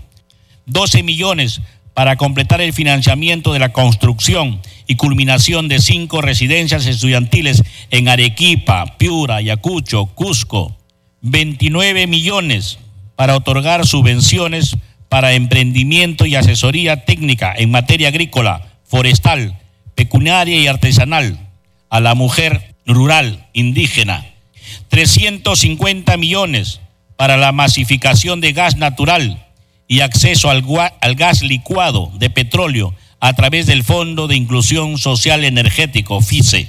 12 0.65 1.01
millones 1.01 1.61
para 1.61 1.63
completar 2.15 2.61
el 2.61 2.73
financiamiento 2.73 3.53
de 3.53 3.59
la 3.59 3.73
construcción 3.73 4.61
y 4.85 4.97
culminación 4.97 5.67
de 5.67 5.79
cinco 5.79 6.21
residencias 6.21 6.85
estudiantiles 6.85 7.63
en 7.89 8.07
Arequipa, 8.07 8.97
Piura, 8.99 9.37
Ayacucho, 9.37 10.05
Cusco. 10.05 10.77
29 11.21 12.05
millones 12.05 12.77
para 13.15 13.35
otorgar 13.35 13.87
subvenciones 13.87 14.77
para 15.09 15.33
emprendimiento 15.33 16.27
y 16.27 16.35
asesoría 16.35 17.03
técnica 17.03 17.51
en 17.57 17.71
materia 17.71 18.09
agrícola, 18.09 18.61
forestal, 18.83 19.57
pecuniaria 19.95 20.57
y 20.57 20.67
artesanal 20.67 21.49
a 21.89 21.99
la 21.99 22.13
mujer 22.13 22.75
rural 22.85 23.47
indígena. 23.53 24.23
350 24.89 26.15
millones 26.17 26.79
para 27.15 27.37
la 27.37 27.51
masificación 27.51 28.39
de 28.39 28.53
gas 28.53 28.77
natural 28.77 29.46
y 29.87 30.01
acceso 30.01 30.49
al, 30.49 30.63
al 31.01 31.15
gas 31.15 31.41
licuado 31.41 32.11
de 32.15 32.29
petróleo 32.29 32.93
a 33.19 33.33
través 33.33 33.65
del 33.65 33.83
Fondo 33.83 34.27
de 34.27 34.35
Inclusión 34.35 34.97
Social 34.97 35.43
Energético, 35.43 36.21
FICE. 36.21 36.67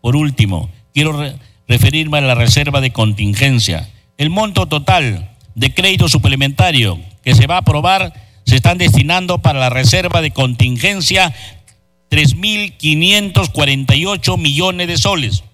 Por 0.00 0.16
último, 0.16 0.70
quiero 0.94 1.34
referirme 1.66 2.18
a 2.18 2.22
la 2.22 2.34
reserva 2.34 2.80
de 2.80 2.92
contingencia. 2.92 3.88
El 4.16 4.30
monto 4.30 4.66
total 4.66 5.30
de 5.54 5.74
crédito 5.74 6.08
suplementario 6.08 6.98
que 7.24 7.34
se 7.34 7.46
va 7.46 7.56
a 7.56 7.58
aprobar 7.58 8.14
se 8.44 8.56
están 8.56 8.78
destinando 8.78 9.38
para 9.38 9.58
la 9.58 9.70
reserva 9.70 10.22
de 10.22 10.30
contingencia 10.30 11.34
3.548 12.10 14.38
millones 14.38 14.88
de 14.88 14.96
soles, 14.96 15.44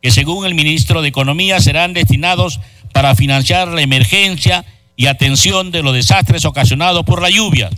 que 0.00 0.12
según 0.12 0.46
el 0.46 0.54
ministro 0.54 1.02
de 1.02 1.08
Economía 1.08 1.60
serán 1.60 1.92
destinados 1.92 2.60
para 2.92 3.16
financiar 3.16 3.66
la 3.68 3.82
emergencia 3.82 4.64
y 5.02 5.08
atención 5.08 5.72
de 5.72 5.82
los 5.82 5.94
desastres 5.94 6.44
ocasionados 6.44 7.02
por 7.02 7.20
la 7.20 7.28
lluvia. 7.28 7.70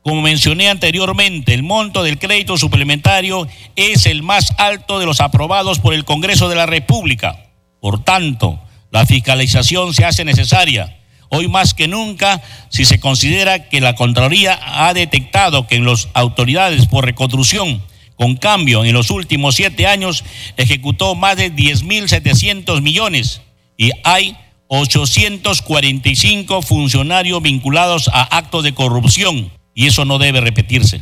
Como 0.00 0.22
mencioné 0.22 0.70
anteriormente, 0.70 1.52
el 1.52 1.62
monto 1.62 2.02
del 2.02 2.18
crédito 2.18 2.56
suplementario 2.56 3.46
es 3.76 4.06
el 4.06 4.22
más 4.22 4.54
alto 4.56 4.98
de 4.98 5.04
los 5.04 5.20
aprobados 5.20 5.78
por 5.78 5.92
el 5.92 6.06
Congreso 6.06 6.48
de 6.48 6.56
la 6.56 6.64
República. 6.64 7.50
Por 7.82 8.02
tanto, 8.02 8.58
la 8.90 9.04
fiscalización 9.04 9.92
se 9.92 10.06
hace 10.06 10.24
necesaria. 10.24 10.96
Hoy 11.28 11.48
más 11.48 11.74
que 11.74 11.86
nunca, 11.86 12.40
si 12.70 12.86
se 12.86 12.98
considera 12.98 13.68
que 13.68 13.82
la 13.82 13.94
Contraloría 13.94 14.58
ha 14.62 14.94
detectado 14.94 15.66
que 15.66 15.76
en 15.76 15.84
las 15.84 16.08
autoridades 16.14 16.86
por 16.86 17.04
reconstrucción, 17.04 17.82
con 18.16 18.36
cambio 18.36 18.86
en 18.86 18.94
los 18.94 19.10
últimos 19.10 19.54
siete 19.54 19.86
años, 19.86 20.24
ejecutó 20.56 21.14
más 21.14 21.36
de 21.36 21.54
10.700 21.54 22.80
millones 22.80 23.42
y 23.76 23.90
hay 24.02 24.34
845 24.68 26.62
funcionarios 26.62 27.42
vinculados 27.42 28.08
a 28.12 28.22
actos 28.22 28.62
de 28.62 28.74
corrupción 28.74 29.50
y 29.74 29.86
eso 29.86 30.04
no 30.04 30.18
debe 30.18 30.40
repetirse. 30.40 31.00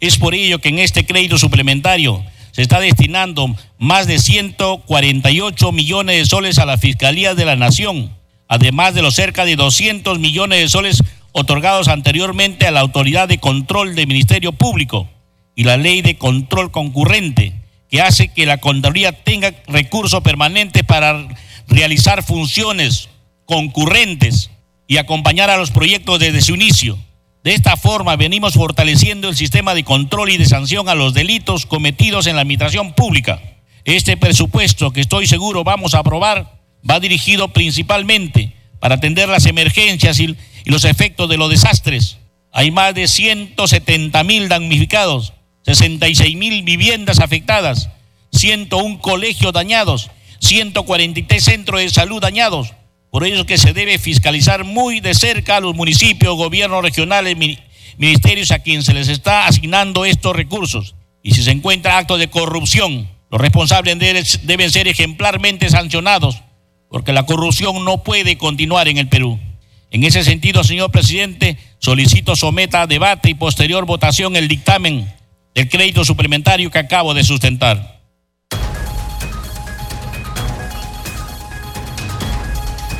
Es 0.00 0.16
por 0.16 0.34
ello 0.34 0.60
que 0.60 0.68
en 0.68 0.78
este 0.78 1.04
crédito 1.04 1.38
suplementario 1.38 2.24
se 2.52 2.62
está 2.62 2.80
destinando 2.80 3.54
más 3.78 4.06
de 4.06 4.18
148 4.18 5.72
millones 5.72 6.16
de 6.16 6.26
soles 6.26 6.58
a 6.58 6.66
la 6.66 6.78
Fiscalía 6.78 7.34
de 7.34 7.44
la 7.44 7.56
Nación, 7.56 8.16
además 8.48 8.94
de 8.94 9.02
los 9.02 9.14
cerca 9.14 9.44
de 9.44 9.56
200 9.56 10.18
millones 10.18 10.60
de 10.60 10.68
soles 10.68 11.02
otorgados 11.32 11.88
anteriormente 11.88 12.66
a 12.66 12.70
la 12.70 12.80
Autoridad 12.80 13.28
de 13.28 13.38
Control 13.38 13.94
del 13.94 14.06
Ministerio 14.06 14.52
Público 14.52 15.08
y 15.54 15.64
la 15.64 15.76
Ley 15.76 16.02
de 16.02 16.16
Control 16.16 16.70
Concurrente, 16.70 17.52
que 17.90 18.00
hace 18.00 18.28
que 18.28 18.46
la 18.46 18.58
Contraloría 18.58 19.12
tenga 19.12 19.54
recursos 19.66 20.22
permanentes 20.22 20.84
para 20.84 21.26
realizar 21.68 22.22
funciones 22.22 23.08
concurrentes 23.44 24.50
y 24.86 24.96
acompañar 24.96 25.50
a 25.50 25.56
los 25.56 25.70
proyectos 25.70 26.18
desde 26.18 26.40
su 26.40 26.54
inicio. 26.54 26.98
De 27.44 27.54
esta 27.54 27.76
forma 27.76 28.16
venimos 28.16 28.54
fortaleciendo 28.54 29.28
el 29.28 29.36
sistema 29.36 29.74
de 29.74 29.84
control 29.84 30.30
y 30.30 30.38
de 30.38 30.46
sanción 30.46 30.88
a 30.88 30.94
los 30.94 31.14
delitos 31.14 31.66
cometidos 31.66 32.26
en 32.26 32.36
la 32.36 32.42
administración 32.42 32.94
pública. 32.94 33.40
Este 33.84 34.16
presupuesto 34.16 34.92
que 34.92 35.00
estoy 35.00 35.26
seguro 35.26 35.64
vamos 35.64 35.94
a 35.94 36.00
aprobar 36.00 36.58
va 36.88 37.00
dirigido 37.00 37.48
principalmente 37.48 38.54
para 38.80 38.96
atender 38.96 39.28
las 39.28 39.46
emergencias 39.46 40.20
y, 40.20 40.36
los 40.64 40.84
efectos 40.84 41.30
de 41.30 41.38
los 41.38 41.48
desastres 41.48 42.18
Hay 42.52 42.70
más 42.70 42.94
de 42.94 43.08
170 43.08 44.22
mil 44.24 44.48
damnificados, 44.48 45.32
66 45.64 46.36
mil 46.36 46.62
viviendas 46.62 47.20
afectadas, 47.20 47.88
101 48.32 49.00
colegios 49.00 49.52
dañados, 49.52 50.10
143 50.40 51.42
centros 51.42 51.80
de 51.80 51.90
salud 51.90 52.20
dañados. 52.20 52.72
Por 53.10 53.24
ello 53.24 53.46
que 53.46 53.58
se 53.58 53.72
debe 53.72 53.98
fiscalizar 53.98 54.64
muy 54.64 55.00
de 55.00 55.14
cerca 55.14 55.56
a 55.56 55.60
los 55.60 55.74
municipios, 55.74 56.36
gobiernos 56.36 56.82
regionales, 56.82 57.36
ministerios 57.96 58.50
a 58.50 58.58
quienes 58.58 58.84
se 58.84 58.94
les 58.94 59.08
está 59.08 59.46
asignando 59.46 60.04
estos 60.04 60.36
recursos. 60.36 60.94
Y 61.22 61.32
si 61.32 61.42
se 61.42 61.50
encuentra 61.50 61.98
actos 61.98 62.18
de 62.18 62.28
corrupción, 62.28 63.08
los 63.30 63.40
responsables 63.40 63.98
deben 64.42 64.70
ser 64.70 64.88
ejemplarmente 64.88 65.68
sancionados, 65.68 66.42
porque 66.88 67.12
la 67.12 67.26
corrupción 67.26 67.84
no 67.84 68.02
puede 68.02 68.38
continuar 68.38 68.88
en 68.88 68.98
el 68.98 69.08
Perú. 69.08 69.38
En 69.90 70.04
ese 70.04 70.22
sentido, 70.22 70.64
señor 70.64 70.90
presidente, 70.90 71.56
solicito 71.78 72.36
someta 72.36 72.82
a 72.82 72.86
debate 72.86 73.30
y 73.30 73.34
posterior 73.34 73.86
votación 73.86 74.36
el 74.36 74.48
dictamen 74.48 75.10
del 75.54 75.68
crédito 75.68 76.04
suplementario 76.04 76.70
que 76.70 76.78
acabo 76.78 77.14
de 77.14 77.24
sustentar. 77.24 77.97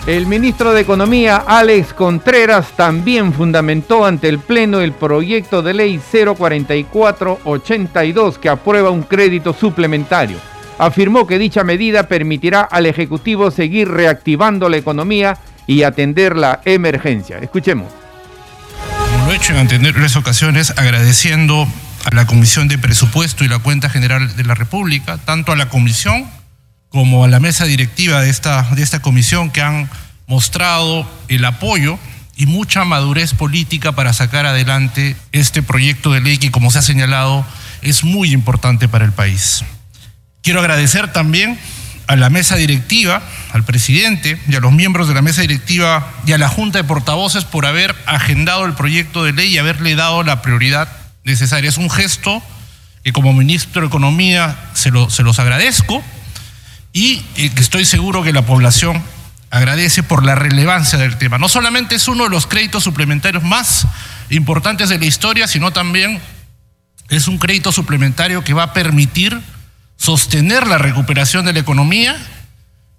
El 0.08 0.26
ministro 0.26 0.72
de 0.72 0.80
Economía, 0.80 1.44
Alex 1.46 1.92
Contreras, 1.92 2.68
también 2.74 3.34
fundamentó 3.34 4.06
ante 4.06 4.30
el 4.30 4.38
Pleno 4.38 4.80
el 4.80 4.92
proyecto 4.92 5.60
de 5.60 5.74
ley 5.74 6.00
04482 6.10 8.38
que 8.38 8.48
aprueba 8.48 8.88
un 8.88 9.02
crédito 9.02 9.52
suplementario. 9.52 10.38
Afirmó 10.78 11.26
que 11.26 11.38
dicha 11.38 11.62
medida 11.62 12.04
permitirá 12.04 12.62
al 12.62 12.86
Ejecutivo 12.86 13.50
seguir 13.50 13.90
reactivando 13.90 14.70
la 14.70 14.78
economía 14.78 15.36
y 15.66 15.82
atender 15.82 16.38
la 16.38 16.62
emergencia. 16.64 17.36
Escuchemos. 17.36 17.92
Lo 19.26 19.32
he 19.34 19.36
hecho 19.36 19.52
en 19.52 19.58
anteriores 19.58 20.16
ocasiones, 20.16 20.72
agradeciendo 20.78 21.68
a 22.06 22.14
la 22.14 22.26
Comisión 22.26 22.68
de 22.68 22.78
Presupuesto 22.78 23.44
y 23.44 23.48
la 23.48 23.58
Cuenta 23.58 23.90
General 23.90 24.34
de 24.34 24.44
la 24.44 24.54
República, 24.54 25.18
tanto 25.18 25.52
a 25.52 25.56
la 25.56 25.68
Comisión 25.68 26.37
como 26.90 27.24
a 27.24 27.28
la 27.28 27.40
mesa 27.40 27.64
directiva 27.64 28.20
de 28.20 28.30
esta, 28.30 28.62
de 28.74 28.82
esta 28.82 29.00
comisión 29.00 29.50
que 29.50 29.62
han 29.62 29.90
mostrado 30.26 31.08
el 31.28 31.44
apoyo 31.44 31.98
y 32.36 32.46
mucha 32.46 32.84
madurez 32.84 33.34
política 33.34 33.92
para 33.92 34.12
sacar 34.12 34.46
adelante 34.46 35.16
este 35.32 35.62
proyecto 35.62 36.12
de 36.12 36.20
ley 36.20 36.38
que, 36.38 36.50
como 36.50 36.70
se 36.70 36.78
ha 36.78 36.82
señalado, 36.82 37.44
es 37.82 38.04
muy 38.04 38.32
importante 38.32 38.88
para 38.88 39.04
el 39.04 39.12
país. 39.12 39.64
Quiero 40.42 40.60
agradecer 40.60 41.12
también 41.12 41.58
a 42.06 42.16
la 42.16 42.30
mesa 42.30 42.56
directiva, 42.56 43.22
al 43.52 43.64
presidente 43.64 44.40
y 44.48 44.54
a 44.54 44.60
los 44.60 44.72
miembros 44.72 45.08
de 45.08 45.14
la 45.14 45.20
mesa 45.20 45.42
directiva 45.42 46.10
y 46.26 46.32
a 46.32 46.38
la 46.38 46.48
Junta 46.48 46.78
de 46.78 46.84
Portavoces 46.84 47.44
por 47.44 47.66
haber 47.66 47.94
agendado 48.06 48.64
el 48.64 48.72
proyecto 48.74 49.24
de 49.24 49.32
ley 49.32 49.48
y 49.48 49.58
haberle 49.58 49.94
dado 49.94 50.22
la 50.22 50.40
prioridad 50.40 50.88
necesaria. 51.24 51.68
Es 51.68 51.76
un 51.76 51.90
gesto 51.90 52.42
que 53.04 53.12
como 53.12 53.32
ministro 53.34 53.82
de 53.82 53.88
Economía 53.88 54.56
se, 54.74 54.90
se 55.10 55.22
los 55.22 55.38
agradezco 55.38 56.02
y 57.04 57.50
que 57.50 57.60
estoy 57.60 57.84
seguro 57.84 58.22
que 58.22 58.32
la 58.32 58.42
población 58.42 59.02
agradece 59.50 60.02
por 60.02 60.24
la 60.24 60.34
relevancia 60.34 60.98
del 60.98 61.16
tema. 61.16 61.38
No 61.38 61.48
solamente 61.48 61.94
es 61.94 62.08
uno 62.08 62.24
de 62.24 62.30
los 62.30 62.46
créditos 62.46 62.84
suplementarios 62.84 63.42
más 63.42 63.86
importantes 64.30 64.88
de 64.88 64.98
la 64.98 65.06
historia, 65.06 65.46
sino 65.46 65.70
también 65.70 66.20
es 67.08 67.28
un 67.28 67.38
crédito 67.38 67.72
suplementario 67.72 68.44
que 68.44 68.52
va 68.52 68.64
a 68.64 68.72
permitir 68.72 69.40
sostener 69.96 70.66
la 70.66 70.78
recuperación 70.78 71.44
de 71.46 71.52
la 71.52 71.60
economía 71.60 72.16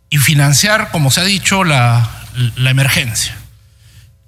y 0.09 0.17
financiar, 0.17 0.89
como 0.91 1.11
se 1.11 1.21
ha 1.21 1.25
dicho, 1.25 1.63
la, 1.63 2.09
la 2.55 2.71
emergencia, 2.71 3.37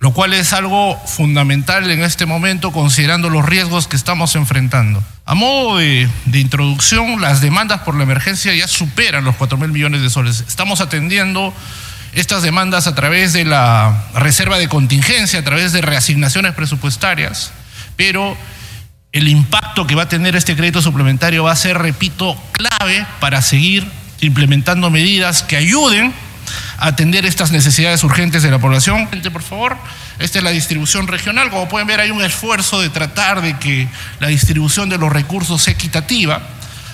lo 0.01 0.13
cual 0.13 0.33
es 0.33 0.51
algo 0.51 0.99
fundamental 1.05 1.89
en 1.91 2.01
este 2.01 2.25
momento 2.25 2.71
considerando 2.71 3.29
los 3.29 3.45
riesgos 3.45 3.87
que 3.87 3.95
estamos 3.95 4.35
enfrentando. 4.35 5.03
A 5.25 5.35
modo 5.35 5.77
de, 5.77 6.09
introducción, 6.33 7.21
las 7.21 7.39
demandas 7.39 7.81
por 7.81 7.95
la 7.95 8.01
emergencia 8.01 8.55
ya 8.55 8.67
superan 8.67 9.23
los 9.23 9.35
4 9.35 9.59
mil 9.59 9.71
millones 9.71 10.01
de 10.01 10.09
soles. 10.09 10.43
Estamos 10.47 10.81
atendiendo 10.81 11.53
estas 12.13 12.41
demandas 12.41 12.87
a 12.87 12.95
través 12.95 13.31
de 13.31 13.45
la 13.45 14.05
reserva 14.15 14.57
de 14.57 14.67
contingencia, 14.67 15.39
a 15.39 15.43
través 15.43 15.71
de 15.71 15.81
reasignaciones 15.81 16.55
presupuestarias, 16.55 17.51
pero 17.95 18.35
el 19.11 19.27
impacto 19.27 19.85
que 19.85 19.93
va 19.93 20.03
a 20.03 20.09
tener 20.09 20.35
este 20.35 20.55
crédito 20.55 20.81
suplementario 20.81 21.43
va 21.43 21.51
a 21.51 21.55
ser, 21.55 21.77
repito, 21.77 22.35
clave 22.53 23.05
para 23.19 23.43
seguir 23.43 23.85
implementando 24.19 24.89
medidas 24.89 25.43
que 25.43 25.57
ayuden 25.57 26.11
atender 26.77 27.25
estas 27.25 27.51
necesidades 27.51 28.03
urgentes 28.03 28.43
de 28.43 28.51
la 28.51 28.59
población. 28.59 29.07
Por 29.31 29.43
favor. 29.43 29.77
Esta 30.21 30.37
es 30.37 30.43
la 30.43 30.51
distribución 30.51 31.07
regional. 31.07 31.49
Como 31.49 31.67
pueden 31.67 31.87
ver, 31.87 31.99
hay 31.99 32.11
un 32.11 32.23
esfuerzo 32.23 32.79
de 32.79 32.89
tratar 32.89 33.41
de 33.41 33.57
que 33.57 33.87
la 34.19 34.27
distribución 34.27 34.87
de 34.87 34.99
los 34.99 35.11
recursos 35.11 35.63
sea 35.63 35.73
equitativa. 35.73 36.41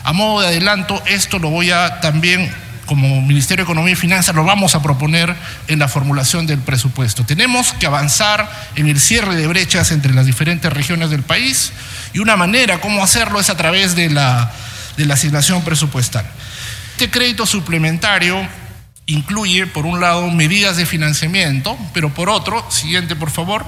A 0.03 0.13
modo 0.13 0.41
de 0.41 0.47
adelanto, 0.47 1.03
esto 1.05 1.37
lo 1.37 1.49
voy 1.49 1.71
a 1.71 1.99
también, 1.99 2.49
como 2.85 3.21
Ministerio 3.21 3.65
de 3.65 3.69
Economía 3.69 3.91
y 3.91 3.97
Finanzas, 3.97 4.33
lo 4.33 4.45
vamos 4.45 4.75
a 4.75 4.81
proponer 4.81 5.35
en 5.67 5.79
la 5.79 5.89
formulación 5.89 6.47
del 6.47 6.59
presupuesto. 6.59 7.25
Tenemos 7.25 7.73
que 7.73 7.85
avanzar 7.85 8.49
en 8.75 8.87
el 8.87 8.97
cierre 8.97 9.35
de 9.35 9.45
brechas 9.47 9.91
entre 9.91 10.13
las 10.13 10.25
diferentes 10.25 10.71
regiones 10.71 11.09
del 11.09 11.23
país 11.23 11.73
y 12.13 12.19
una 12.19 12.37
manera 12.37 12.79
cómo 12.79 13.03
hacerlo 13.03 13.41
es 13.41 13.49
a 13.49 13.57
través 13.57 13.95
de 13.95 14.09
la, 14.09 14.53
de 14.95 15.05
la 15.05 15.15
asignación 15.15 15.63
presupuestal. 15.63 16.25
Este 16.93 17.11
crédito 17.11 17.45
suplementario 17.45 18.47
incluye, 19.07 19.65
por 19.65 19.85
un 19.85 19.99
lado, 19.99 20.29
medidas 20.29 20.77
de 20.77 20.85
financiamiento, 20.85 21.77
pero 21.93 22.13
por 22.13 22.29
otro, 22.29 22.69
siguiente 22.69 23.15
por 23.15 23.31
favor, 23.31 23.65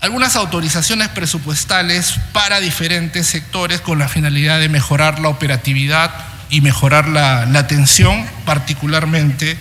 algunas 0.00 0.34
autorizaciones 0.34 1.08
presupuestales 1.08 2.14
para 2.32 2.60
diferentes 2.60 3.26
sectores 3.26 3.80
con 3.80 3.98
la 3.98 4.08
finalidad 4.08 4.58
de 4.58 4.68
mejorar 4.68 5.20
la 5.20 5.28
operatividad 5.28 6.10
y 6.50 6.62
mejorar 6.62 7.08
la, 7.08 7.42
atención, 7.42 8.26
particularmente 8.44 9.58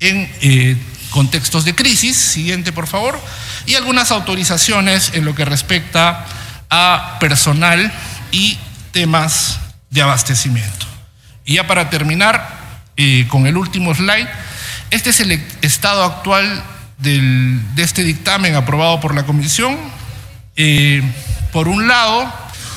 en 0.00 0.32
eh, 0.40 0.76
contextos 1.10 1.64
de 1.64 1.74
crisis, 1.74 2.16
siguiente 2.16 2.72
por 2.72 2.86
favor, 2.86 3.20
y 3.66 3.74
algunas 3.74 4.10
autorizaciones 4.10 5.12
en 5.14 5.26
lo 5.26 5.34
que 5.34 5.44
respecta 5.44 6.24
a 6.70 7.18
personal 7.20 7.92
y 8.30 8.58
temas 8.92 9.58
de 9.90 10.00
abastecimiento. 10.00 10.86
Y 11.44 11.54
ya 11.54 11.66
para 11.66 11.90
terminar 11.90 12.60
eh, 12.96 13.26
con 13.28 13.46
el 13.46 13.56
último 13.56 13.94
slide, 13.94 14.28
este 14.90 15.10
es 15.10 15.20
el 15.20 15.32
estado 15.62 16.04
actual 16.04 16.64
de 16.98 17.82
este 17.82 18.02
dictamen 18.04 18.54
aprobado 18.54 19.00
por 19.00 19.14
la 19.14 19.24
Comisión. 19.24 19.76
Eh, 20.56 21.02
por 21.52 21.68
un 21.68 21.88
lado, 21.88 22.30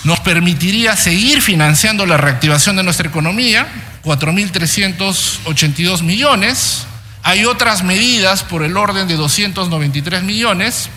nos 0.04 0.20
permitiría 0.20 0.96
seguir 0.96 1.42
financiando 1.42 2.06
la 2.06 2.18
reactivación 2.18 2.76
de 2.76 2.84
nuestra 2.84 3.08
economía, 3.08 3.68
4.382 4.04 6.02
millones. 6.04 6.86
Hay 7.24 7.46
otras 7.46 7.84
medidas 7.84 8.44
por 8.44 8.64
el 8.64 8.78
orden 8.78 9.08
de 9.08 9.16
293 9.16 10.24
millones 10.24 10.90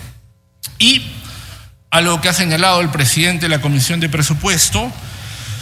y 0.77 1.13
a 1.89 2.01
lo 2.01 2.19
que 2.21 2.29
ha 2.29 2.33
señalado 2.33 2.81
el 2.81 2.89
presidente 2.89 3.45
de 3.45 3.49
la 3.49 3.61
Comisión 3.61 3.99
de 3.99 4.09
Presupuesto, 4.09 4.91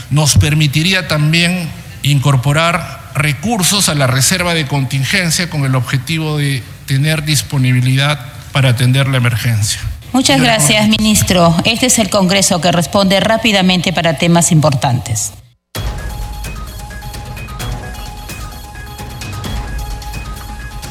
nos 0.09 0.37
permitiría 0.37 1.07
también 1.07 1.69
incorporar 2.03 3.04
recursos 3.15 3.89
a 3.89 3.95
la 3.95 4.07
reserva 4.07 4.53
de 4.53 4.67
contingencia 4.67 5.49
con 5.49 5.65
el 5.65 5.75
objetivo 5.75 6.37
de 6.37 6.61
tener 6.85 7.23
disponibilidad 7.23 8.19
para 8.51 8.69
atender 8.69 9.07
la 9.07 9.17
emergencia. 9.17 9.81
Muchas 10.13 10.39
gracias, 10.39 10.87
ministro. 10.87 11.55
Este 11.65 11.87
es 11.87 11.99
el 11.99 12.09
Congreso 12.09 12.61
que 12.61 12.71
responde 12.71 13.19
rápidamente 13.19 13.91
para 13.91 14.17
temas 14.17 14.51
importantes. 14.51 15.33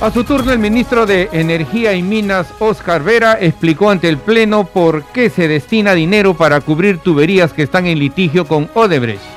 A 0.01 0.11
su 0.11 0.25
turno, 0.25 0.53
el 0.53 0.59
ministro 0.59 1.07
de 1.07 1.31
Energía 1.33 1.95
y 1.95 2.03
Minas, 2.03 2.49
Oscar 2.59 3.03
Vera, 3.03 3.39
explicó 3.41 3.91
ante 3.91 4.11
el 4.11 4.19
Pleno 4.19 4.67
por 4.67 5.05
qué 5.13 5.31
se 5.31 5.49
destina 5.49 5.95
dinero 5.95 6.37
para 6.37 6.61
cubrir 6.61 6.99
tuberías 6.99 7.55
que 7.55 7.63
están 7.63 7.87
en 7.87 7.99
litigio 7.99 8.47
con 8.47 8.69
Odebrecht. 8.75 9.34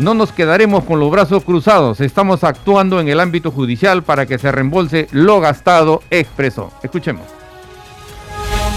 No 0.00 0.14
nos 0.14 0.32
quedaremos 0.32 0.84
con 0.84 0.98
los 0.98 1.10
brazos 1.10 1.44
cruzados, 1.44 2.00
estamos 2.00 2.42
actuando 2.42 3.00
en 3.00 3.08
el 3.10 3.20
ámbito 3.20 3.50
judicial 3.50 4.02
para 4.02 4.24
que 4.24 4.38
se 4.38 4.50
reembolse 4.50 5.08
lo 5.10 5.40
gastado, 5.40 6.02
expresó. 6.08 6.72
Escuchemos. 6.82 7.26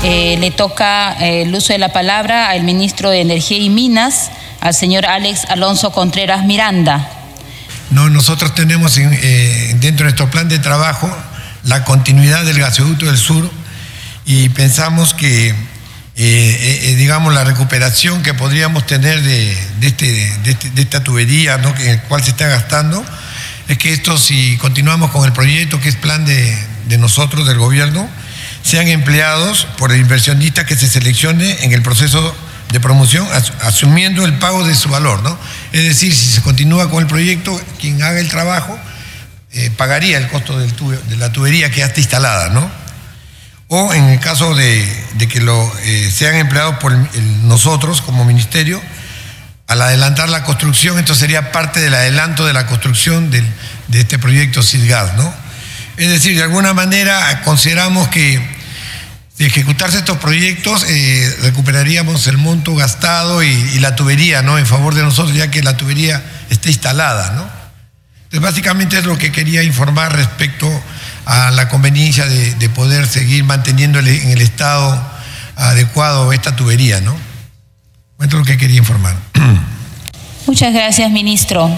Eh, 0.04 0.36
le 0.38 0.52
toca 0.52 1.14
eh, 1.14 1.44
el 1.44 1.56
uso 1.56 1.72
de 1.72 1.80
la 1.80 1.94
palabra 1.94 2.50
al 2.50 2.64
ministro 2.64 3.10
de 3.10 3.22
Energía 3.22 3.58
y 3.58 3.70
Minas, 3.70 4.32
al 4.60 4.74
señor 4.74 5.06
Alex 5.06 5.46
Alonso 5.46 5.94
Contreras 5.94 6.44
Miranda. 6.44 7.10
No, 7.90 8.10
nosotros 8.10 8.54
tenemos 8.54 8.98
eh, 8.98 9.78
dentro 9.80 10.06
de 10.06 10.12
nuestro 10.12 10.30
plan 10.30 10.50
de 10.50 10.60
trabajo 10.60 11.10
la 11.64 11.86
continuidad 11.86 12.44
del 12.44 12.60
gasoducto 12.60 13.06
del 13.06 13.18
sur 13.18 13.50
y 14.26 14.50
pensamos 14.50 15.14
que 15.14 15.56
eh, 16.16 16.22
eh, 16.22 16.92
eh, 16.92 16.96
digamos, 16.96 17.34
la 17.34 17.44
recuperación 17.44 18.22
que 18.22 18.36
podríamos 18.36 18.86
tener 18.86 19.20
de, 19.24 19.52
este, 19.82 20.28
este, 20.46 20.70
de, 20.70 20.82
esta 20.84 21.04
tubería 21.04 21.58
¿no? 21.58 21.76
en 21.76 21.90
el 21.90 22.02
cual 22.02 22.24
se 22.24 22.30
está 22.30 22.48
gastando, 22.48 23.04
es 23.68 23.80
que 23.80 23.94
esto, 23.94 24.20
si 24.20 24.56
continuamos 24.58 25.10
con 25.10 25.26
el 25.26 25.34
proyecto 25.34 25.82
que 25.82 25.90
es 25.90 25.96
plan 25.96 26.24
de, 26.24 26.98
nosotros, 27.00 27.48
del 27.48 27.58
gobierno, 27.58 28.08
sean 28.62 28.88
empleados 28.88 29.66
por 29.80 29.92
el 29.92 30.02
inversionista 30.02 30.68
que 30.68 30.76
se 30.76 30.88
seleccione 30.88 31.64
en 31.64 31.74
el 31.74 31.82
proceso 31.82 32.36
de 32.72 32.80
promoción, 32.80 33.28
asumiendo 33.62 34.24
el 34.24 34.38
pago 34.38 34.64
de 34.68 34.76
su 34.76 34.90
valor, 34.90 35.24
¿no? 35.24 35.36
Es 35.72 35.84
decir, 35.84 36.14
si 36.14 36.34
se 36.34 36.42
continúa 36.42 36.92
con 36.92 37.02
el 37.02 37.08
proyecto, 37.08 37.60
quien 37.80 38.02
haga 38.04 38.20
el 38.20 38.30
trabajo 38.30 38.80
pagaría 39.78 40.18
el 40.20 40.28
costo 40.30 40.60
de 40.60 41.18
la 41.18 41.32
tubería 41.32 41.72
que 41.72 41.80
ya 41.80 41.88
está 41.88 42.00
instalada, 42.00 42.50
¿no? 42.50 42.83
O 43.76 43.92
en 43.92 44.04
el 44.04 44.20
caso 44.20 44.54
de, 44.54 44.88
que 45.28 45.42
lo 45.42 45.74
eh, 45.80 46.12
sean 46.12 46.36
empleados 46.36 46.76
por 46.76 46.96
nosotros 47.42 48.02
como 48.02 48.24
ministerio, 48.24 48.80
al 49.66 49.82
adelantar 49.82 50.30
la 50.30 50.44
construcción, 50.44 51.00
esto 51.00 51.16
sería 51.16 51.52
parte 51.52 51.80
del 51.80 51.96
adelanto 51.96 52.46
de 52.46 52.54
la 52.54 52.68
construcción 52.68 53.32
de 53.32 53.44
este 53.92 54.20
proyecto 54.20 54.62
SIDGAS, 54.62 55.16
¿no? 55.16 55.34
Es 55.98 56.08
decir, 56.08 56.38
de 56.38 56.44
alguna 56.44 56.76
manera 56.76 57.42
consideramos 57.42 58.10
que 58.10 58.40
de 59.40 59.48
ejecutarse 59.48 59.98
estos 59.98 60.20
proyectos 60.20 60.86
eh, 60.88 61.36
recuperaríamos 61.42 62.28
el 62.28 62.38
monto 62.38 62.76
gastado 62.76 63.42
y, 63.42 63.80
la 63.80 63.96
tubería, 63.96 64.44
¿no? 64.44 64.60
En 64.60 64.68
favor 64.68 64.94
de 64.94 65.02
nosotros, 65.02 65.36
ya 65.36 65.50
que 65.50 65.64
la 65.64 65.78
tubería 65.78 66.22
está 66.52 66.70
instalada, 66.70 67.32
¿no? 67.32 67.50
Entonces, 68.26 68.42
básicamente 68.42 69.00
es 69.00 69.06
lo 69.06 69.18
que 69.18 69.32
quería 69.32 69.64
informar 69.64 70.16
respecto 70.16 70.70
a 71.26 71.52
la 71.52 71.70
conveniencia 71.70 72.26
de, 72.26 72.70
poder 72.70 73.06
seguir 73.06 73.44
manteniendo 73.44 74.00
en 74.00 74.08
el 74.08 74.42
estado 74.42 75.02
adecuado 75.56 76.34
esta 76.34 76.56
tubería, 76.56 77.02
¿no? 77.02 77.16
Es 78.20 78.32
lo 78.32 78.44
que 78.44 78.58
quería 78.58 78.78
informar. 78.78 79.16
Muchas 80.48 80.74
gracias, 80.74 81.12
ministro. 81.12 81.76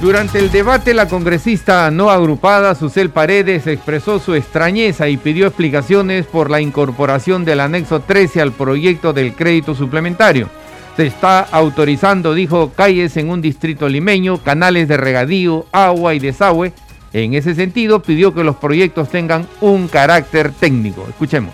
Durante 0.00 0.38
el 0.38 0.50
debate, 0.50 0.92
la 0.92 1.08
congresista 1.08 1.90
no 1.90 2.10
agrupada, 2.10 2.74
Susel 2.74 3.08
Paredes, 3.08 3.66
expresó 3.66 4.18
su 4.18 4.34
extrañeza 4.34 5.08
y 5.08 5.16
pidió 5.16 5.46
explicaciones 5.46 6.26
por 6.26 6.50
la 6.50 6.60
incorporación 6.60 7.46
del 7.46 7.60
anexo 7.60 8.00
13 8.00 8.42
al 8.42 8.52
proyecto 8.52 9.14
del 9.14 9.34
crédito 9.34 9.74
suplementario. 9.74 10.50
Se 10.96 11.06
está 11.06 11.40
autorizando, 11.40 12.32
dijo, 12.32 12.72
calles 12.74 13.16
en 13.18 13.28
un 13.28 13.42
distrito 13.42 13.88
limeño, 13.88 14.42
canales 14.42 14.88
de 14.88 14.96
regadío, 14.96 15.66
agua 15.70 16.14
y 16.14 16.18
desagüe. 16.18 16.72
En 17.12 17.34
ese 17.34 17.54
sentido, 17.54 18.02
pidió 18.02 18.34
que 18.34 18.42
los 18.42 18.56
proyectos 18.56 19.10
tengan 19.10 19.46
un 19.60 19.88
carácter 19.88 20.52
técnico. 20.52 21.06
Escuchemos. 21.08 21.52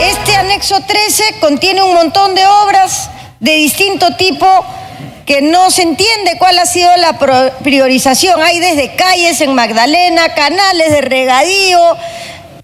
Este 0.00 0.36
anexo 0.36 0.76
13 0.86 1.40
contiene 1.40 1.82
un 1.82 1.94
montón 1.94 2.36
de 2.36 2.46
obras 2.46 3.10
de 3.40 3.54
distinto 3.54 4.14
tipo 4.16 4.46
que 5.26 5.42
no 5.42 5.70
se 5.70 5.82
entiende 5.82 6.36
cuál 6.38 6.58
ha 6.58 6.66
sido 6.66 6.90
la 6.96 7.18
priorización. 7.62 8.40
Hay 8.40 8.60
desde 8.60 8.94
calles 8.94 9.40
en 9.40 9.54
Magdalena, 9.54 10.34
canales 10.34 10.90
de 10.90 11.00
regadío, 11.00 11.96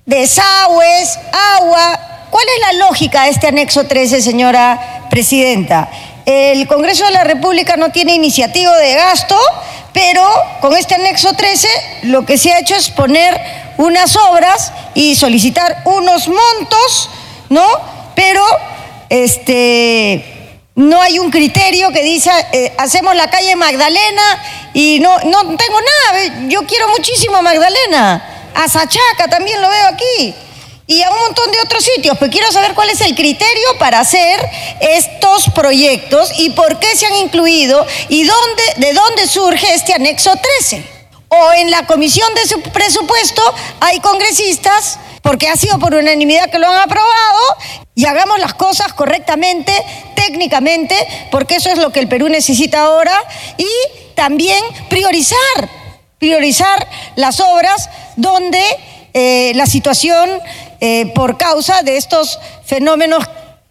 desagües, 0.06 1.18
agua. 1.58 2.13
¿Cuál 2.34 2.46
es 2.48 2.60
la 2.62 2.86
lógica 2.86 3.22
de 3.22 3.30
este 3.30 3.46
anexo 3.46 3.86
13, 3.86 4.20
señora 4.20 5.06
presidenta? 5.08 5.88
El 6.26 6.66
Congreso 6.66 7.04
de 7.04 7.12
la 7.12 7.22
República 7.22 7.76
no 7.76 7.92
tiene 7.92 8.12
iniciativa 8.12 8.76
de 8.76 8.92
gasto, 8.94 9.38
pero 9.92 10.20
con 10.60 10.76
este 10.76 10.96
anexo 10.96 11.34
13 11.34 11.68
lo 12.02 12.26
que 12.26 12.36
se 12.36 12.52
ha 12.52 12.58
hecho 12.58 12.74
es 12.74 12.90
poner 12.90 13.40
unas 13.76 14.16
obras 14.16 14.72
y 14.96 15.14
solicitar 15.14 15.82
unos 15.84 16.26
montos, 16.26 17.08
¿no? 17.50 17.64
Pero 18.16 18.44
este 19.10 20.58
no 20.74 21.00
hay 21.00 21.20
un 21.20 21.30
criterio 21.30 21.92
que 21.92 22.02
dice, 22.02 22.32
eh, 22.50 22.74
hacemos 22.78 23.14
la 23.14 23.30
calle 23.30 23.54
Magdalena 23.54 24.42
y 24.72 24.98
no, 24.98 25.18
no 25.18 25.56
tengo 25.56 25.78
nada. 25.80 26.48
Yo 26.48 26.66
quiero 26.66 26.88
muchísimo 26.88 27.36
a 27.36 27.42
Magdalena. 27.42 28.50
A 28.56 28.68
Sachaca 28.68 29.28
también 29.30 29.62
lo 29.62 29.68
veo 29.68 29.86
aquí. 29.86 30.34
Y 30.86 31.02
a 31.02 31.10
un 31.10 31.18
montón 31.18 31.50
de 31.50 31.60
otros 31.64 31.82
sitios. 31.82 32.18
Pues 32.18 32.30
quiero 32.30 32.50
saber 32.52 32.74
cuál 32.74 32.90
es 32.90 33.00
el 33.00 33.14
criterio 33.14 33.78
para 33.78 34.00
hacer 34.00 34.40
estos 34.80 35.48
proyectos 35.54 36.30
y 36.38 36.50
por 36.50 36.78
qué 36.78 36.94
se 36.96 37.06
han 37.06 37.16
incluido 37.16 37.86
y 38.08 38.24
de 38.24 38.92
dónde 38.92 39.26
surge 39.26 39.72
este 39.74 39.94
anexo 39.94 40.32
13. 40.60 40.84
O 41.28 41.52
en 41.54 41.70
la 41.70 41.86
comisión 41.86 42.32
de 42.34 42.46
su 42.46 42.60
presupuesto 42.60 43.42
hay 43.80 43.98
congresistas 44.00 44.98
porque 45.22 45.48
ha 45.48 45.56
sido 45.56 45.78
por 45.78 45.94
unanimidad 45.94 46.50
que 46.50 46.58
lo 46.58 46.68
han 46.68 46.82
aprobado 46.82 47.40
y 47.94 48.04
hagamos 48.04 48.38
las 48.38 48.52
cosas 48.52 48.92
correctamente, 48.92 49.72
técnicamente, 50.14 50.94
porque 51.30 51.56
eso 51.56 51.70
es 51.70 51.78
lo 51.78 51.90
que 51.90 52.00
el 52.00 52.08
Perú 52.08 52.28
necesita 52.28 52.82
ahora 52.82 53.24
y 53.56 53.66
también 54.14 54.62
priorizar, 54.90 55.38
priorizar 56.18 56.86
las 57.16 57.40
obras 57.40 57.88
donde 58.16 58.62
eh, 59.14 59.52
la 59.54 59.64
situación 59.66 60.28
eh, 60.86 61.10
por 61.14 61.38
causa 61.38 61.80
de 61.80 61.96
estos 61.96 62.38
fenómenos 62.66 63.24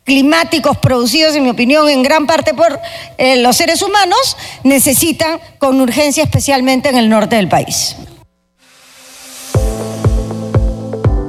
climáticos 0.04 0.80
producidos, 0.80 1.36
en 1.36 1.44
mi 1.44 1.52
opinión, 1.52 1.88
en 1.88 2.02
gran 2.02 2.26
parte 2.26 2.56
por 2.56 2.80
eh, 3.20 3.36
los 3.36 3.56
seres 3.56 3.84
humanos, 3.84 4.36
necesitan 4.64 5.40
con 5.60 5.80
urgencia, 5.80 6.24
especialmente 6.24 6.90
en 6.90 6.98
el 6.98 7.10
norte 7.10 7.36
del 7.36 7.48
país. 7.48 7.98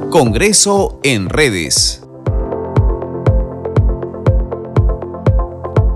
Congreso 0.09 0.99
en 1.03 1.29
redes. 1.29 2.01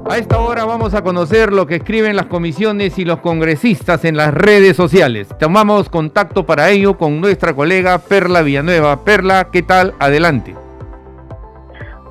A 0.10 0.17
esta 0.17 0.39
hora 0.39 0.65
vamos 0.65 0.95
a 0.95 1.04
conocer 1.04 1.54
lo 1.54 1.67
que 1.67 1.76
escriben 1.76 2.15
las 2.15 2.26
comisiones 2.26 2.98
y 2.98 3.06
los 3.06 3.19
congresistas 3.19 4.04
en 4.06 4.17
las 4.17 4.34
redes 4.34 4.76
sociales. 4.76 5.28
Tomamos 5.39 5.88
contacto 5.88 6.48
para 6.48 6.72
ello 6.72 6.98
con 6.98 7.22
nuestra 7.22 7.54
colega 7.54 8.00
Perla 8.00 8.41
Villanueva. 8.41 9.04
Perla, 9.04 9.50
¿qué 9.52 9.62
tal? 9.62 9.93
Adelante. 10.00 10.56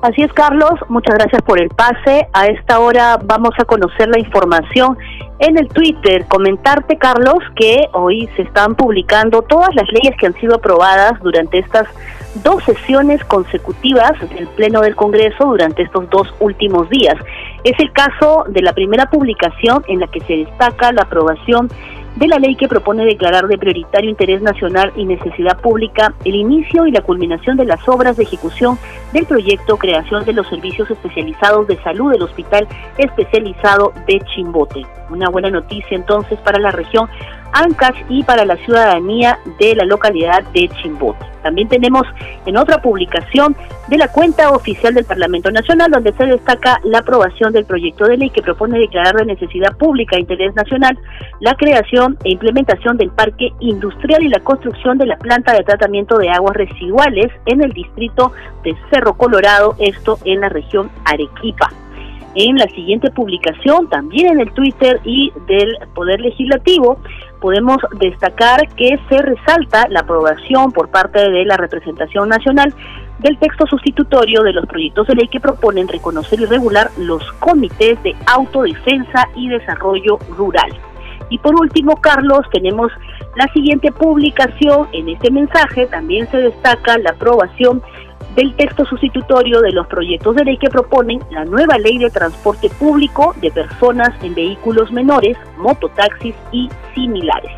Así 0.01 0.21
es, 0.21 0.31
Carlos. 0.31 0.71
Muchas 0.87 1.15
gracias 1.15 1.41
por 1.41 1.59
el 1.59 1.67
pase. 1.71 2.29
A 2.31 2.45
esta 2.45 2.79
hora 2.79 3.19
vamos 3.21 3.51
a 3.59 3.65
conocer 3.65 4.07
la 4.07 4.17
información 4.17 4.97
en 5.39 5.57
el 5.57 5.67
Twitter. 5.67 6.25
Comentarte, 6.29 6.97
Carlos, 6.97 7.39
que 7.57 7.89
hoy 7.91 8.29
se 8.37 8.43
están 8.43 8.75
publicando 8.75 9.41
todas 9.41 9.75
las 9.75 9.91
leyes 9.91 10.15
que 10.17 10.27
han 10.27 10.35
sido 10.35 10.55
aprobadas 10.55 11.19
durante 11.19 11.59
estas 11.59 11.85
dos 12.43 12.63
sesiones 12.63 13.23
consecutivas 13.25 14.11
del 14.29 14.47
Pleno 14.49 14.81
del 14.81 14.95
Congreso 14.95 15.45
durante 15.45 15.83
estos 15.83 16.09
dos 16.09 16.27
últimos 16.39 16.89
días. 16.89 17.15
Es 17.63 17.79
el 17.79 17.91
caso 17.91 18.45
de 18.47 18.61
la 18.61 18.73
primera 18.73 19.09
publicación 19.09 19.83
en 19.87 19.99
la 19.99 20.07
que 20.07 20.21
se 20.21 20.37
destaca 20.37 20.91
la 20.91 21.03
aprobación 21.03 21.69
de 22.15 22.27
la 22.27 22.37
ley 22.37 22.55
que 22.55 22.67
propone 22.67 23.05
declarar 23.05 23.47
de 23.47 23.57
prioritario 23.57 24.09
interés 24.09 24.41
nacional 24.41 24.91
y 24.95 25.05
necesidad 25.05 25.57
pública 25.59 26.13
el 26.25 26.35
inicio 26.35 26.85
y 26.85 26.91
la 26.91 27.01
culminación 27.01 27.55
de 27.55 27.65
las 27.65 27.87
obras 27.87 28.17
de 28.17 28.23
ejecución 28.23 28.77
del 29.13 29.25
proyecto 29.25 29.77
Creación 29.77 30.25
de 30.25 30.33
los 30.33 30.47
Servicios 30.47 30.89
Especializados 30.91 31.67
de 31.67 31.81
Salud 31.81 32.11
del 32.11 32.23
Hospital 32.23 32.67
Especializado 32.97 33.93
de 34.05 34.19
Chimbote. 34.21 34.85
Una 35.09 35.29
buena 35.29 35.49
noticia 35.49 35.95
entonces 35.95 36.37
para 36.39 36.59
la 36.59 36.71
región 36.71 37.07
Ancash 37.53 38.03
y 38.09 38.23
para 38.23 38.45
la 38.45 38.55
ciudadanía 38.57 39.39
de 39.59 39.75
la 39.75 39.85
localidad 39.85 40.43
de 40.53 40.69
Chimbote. 40.81 41.25
También 41.41 41.67
tenemos 41.69 42.03
en 42.45 42.57
otra 42.57 42.81
publicación 42.81 43.55
de 43.87 43.97
la 43.97 44.07
cuenta 44.09 44.51
oficial 44.51 44.93
del 44.93 45.05
Parlamento 45.05 45.49
Nacional 45.51 45.91
donde 45.91 46.13
se 46.13 46.25
destaca 46.25 46.79
la 46.83 46.99
aprobación 46.99 47.53
del 47.53 47.65
proyecto 47.65 48.05
de 48.05 48.17
ley 48.17 48.29
que 48.29 48.41
propone 48.41 48.77
declarar 48.77 49.15
de 49.15 49.25
necesidad 49.25 49.75
pública 49.77 50.17
e 50.17 50.21
interés 50.21 50.53
nacional 50.55 50.97
la 51.39 51.55
creación 51.55 52.17
e 52.23 52.31
implementación 52.31 52.97
del 52.97 53.11
parque 53.11 53.53
industrial 53.59 54.23
y 54.23 54.29
la 54.29 54.39
construcción 54.41 54.97
de 54.97 55.05
la 55.05 55.17
planta 55.17 55.53
de 55.53 55.63
tratamiento 55.63 56.17
de 56.17 56.29
aguas 56.29 56.55
residuales 56.55 57.31
en 57.45 57.61
el 57.61 57.71
distrito 57.71 58.33
de 58.63 58.75
Cerro 58.91 59.13
Colorado, 59.13 59.75
esto 59.79 60.19
en 60.25 60.41
la 60.41 60.49
región 60.49 60.91
Arequipa 61.05 61.69
en 62.35 62.57
la 62.57 62.67
siguiente 62.67 63.11
publicación, 63.11 63.89
también 63.89 64.33
en 64.33 64.39
el 64.41 64.51
Twitter 64.53 64.99
y 65.03 65.31
del 65.47 65.77
Poder 65.93 66.19
Legislativo, 66.21 66.99
podemos 67.41 67.77
destacar 67.99 68.67
que 68.75 68.99
se 69.09 69.17
resalta 69.17 69.87
la 69.89 70.01
aprobación 70.01 70.71
por 70.71 70.89
parte 70.89 71.29
de 71.29 71.45
la 71.45 71.57
representación 71.57 72.29
nacional 72.29 72.73
del 73.19 73.37
texto 73.37 73.65
sustitutorio 73.67 74.43
de 74.43 74.53
los 74.53 74.65
proyectos 74.65 75.07
de 75.07 75.15
ley 75.15 75.27
que 75.27 75.39
proponen 75.39 75.87
reconocer 75.87 76.39
y 76.39 76.45
regular 76.45 76.89
los 76.97 77.23
comités 77.33 78.01
de 78.03 78.15
autodefensa 78.25 79.27
y 79.35 79.49
desarrollo 79.49 80.19
rural. 80.37 80.71
Y 81.29 81.37
por 81.37 81.59
último, 81.59 81.95
Carlos, 81.97 82.41
tenemos 82.51 82.91
la 83.35 83.47
siguiente 83.53 83.91
publicación. 83.91 84.87
En 84.93 85.09
este 85.09 85.31
mensaje 85.31 85.85
también 85.87 86.29
se 86.31 86.37
destaca 86.37 86.97
la 86.97 87.11
aprobación 87.11 87.81
del 88.35 88.55
texto 88.55 88.85
sustitutorio 88.85 89.61
de 89.61 89.71
los 89.71 89.87
proyectos 89.87 90.35
de 90.35 90.45
ley 90.45 90.57
que 90.57 90.69
proponen 90.69 91.19
la 91.31 91.45
nueva 91.45 91.77
ley 91.77 91.97
de 91.97 92.09
transporte 92.09 92.69
público 92.69 93.33
de 93.41 93.51
personas 93.51 94.11
en 94.23 94.35
vehículos 94.35 94.91
menores, 94.91 95.37
mototaxis 95.57 96.35
y 96.51 96.69
similares. 96.93 97.51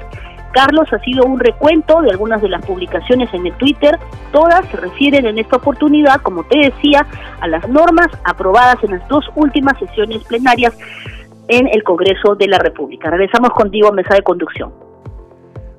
Carlos, 0.53 0.91
ha 0.91 0.99
sido 0.99 1.25
un 1.25 1.39
recuento 1.39 2.01
de 2.01 2.11
algunas 2.11 2.41
de 2.41 2.49
las 2.49 2.65
publicaciones 2.65 3.33
en 3.33 3.47
el 3.47 3.53
Twitter. 3.53 3.97
Todas 4.31 4.65
se 4.67 4.77
refieren 4.77 5.25
en 5.25 5.39
esta 5.39 5.57
oportunidad, 5.57 6.21
como 6.21 6.43
te 6.43 6.57
decía, 6.59 7.05
a 7.39 7.47
las 7.47 7.67
normas 7.69 8.07
aprobadas 8.25 8.83
en 8.83 8.91
las 8.91 9.07
dos 9.07 9.25
últimas 9.35 9.77
sesiones 9.79 10.23
plenarias 10.25 10.77
en 11.47 11.67
el 11.67 11.83
Congreso 11.83 12.35
de 12.35 12.47
la 12.47 12.59
República. 12.59 13.09
Regresamos 13.09 13.51
contigo 13.51 13.89
a 13.89 13.91
mesa 13.91 14.13
de 14.15 14.23
conducción. 14.23 14.71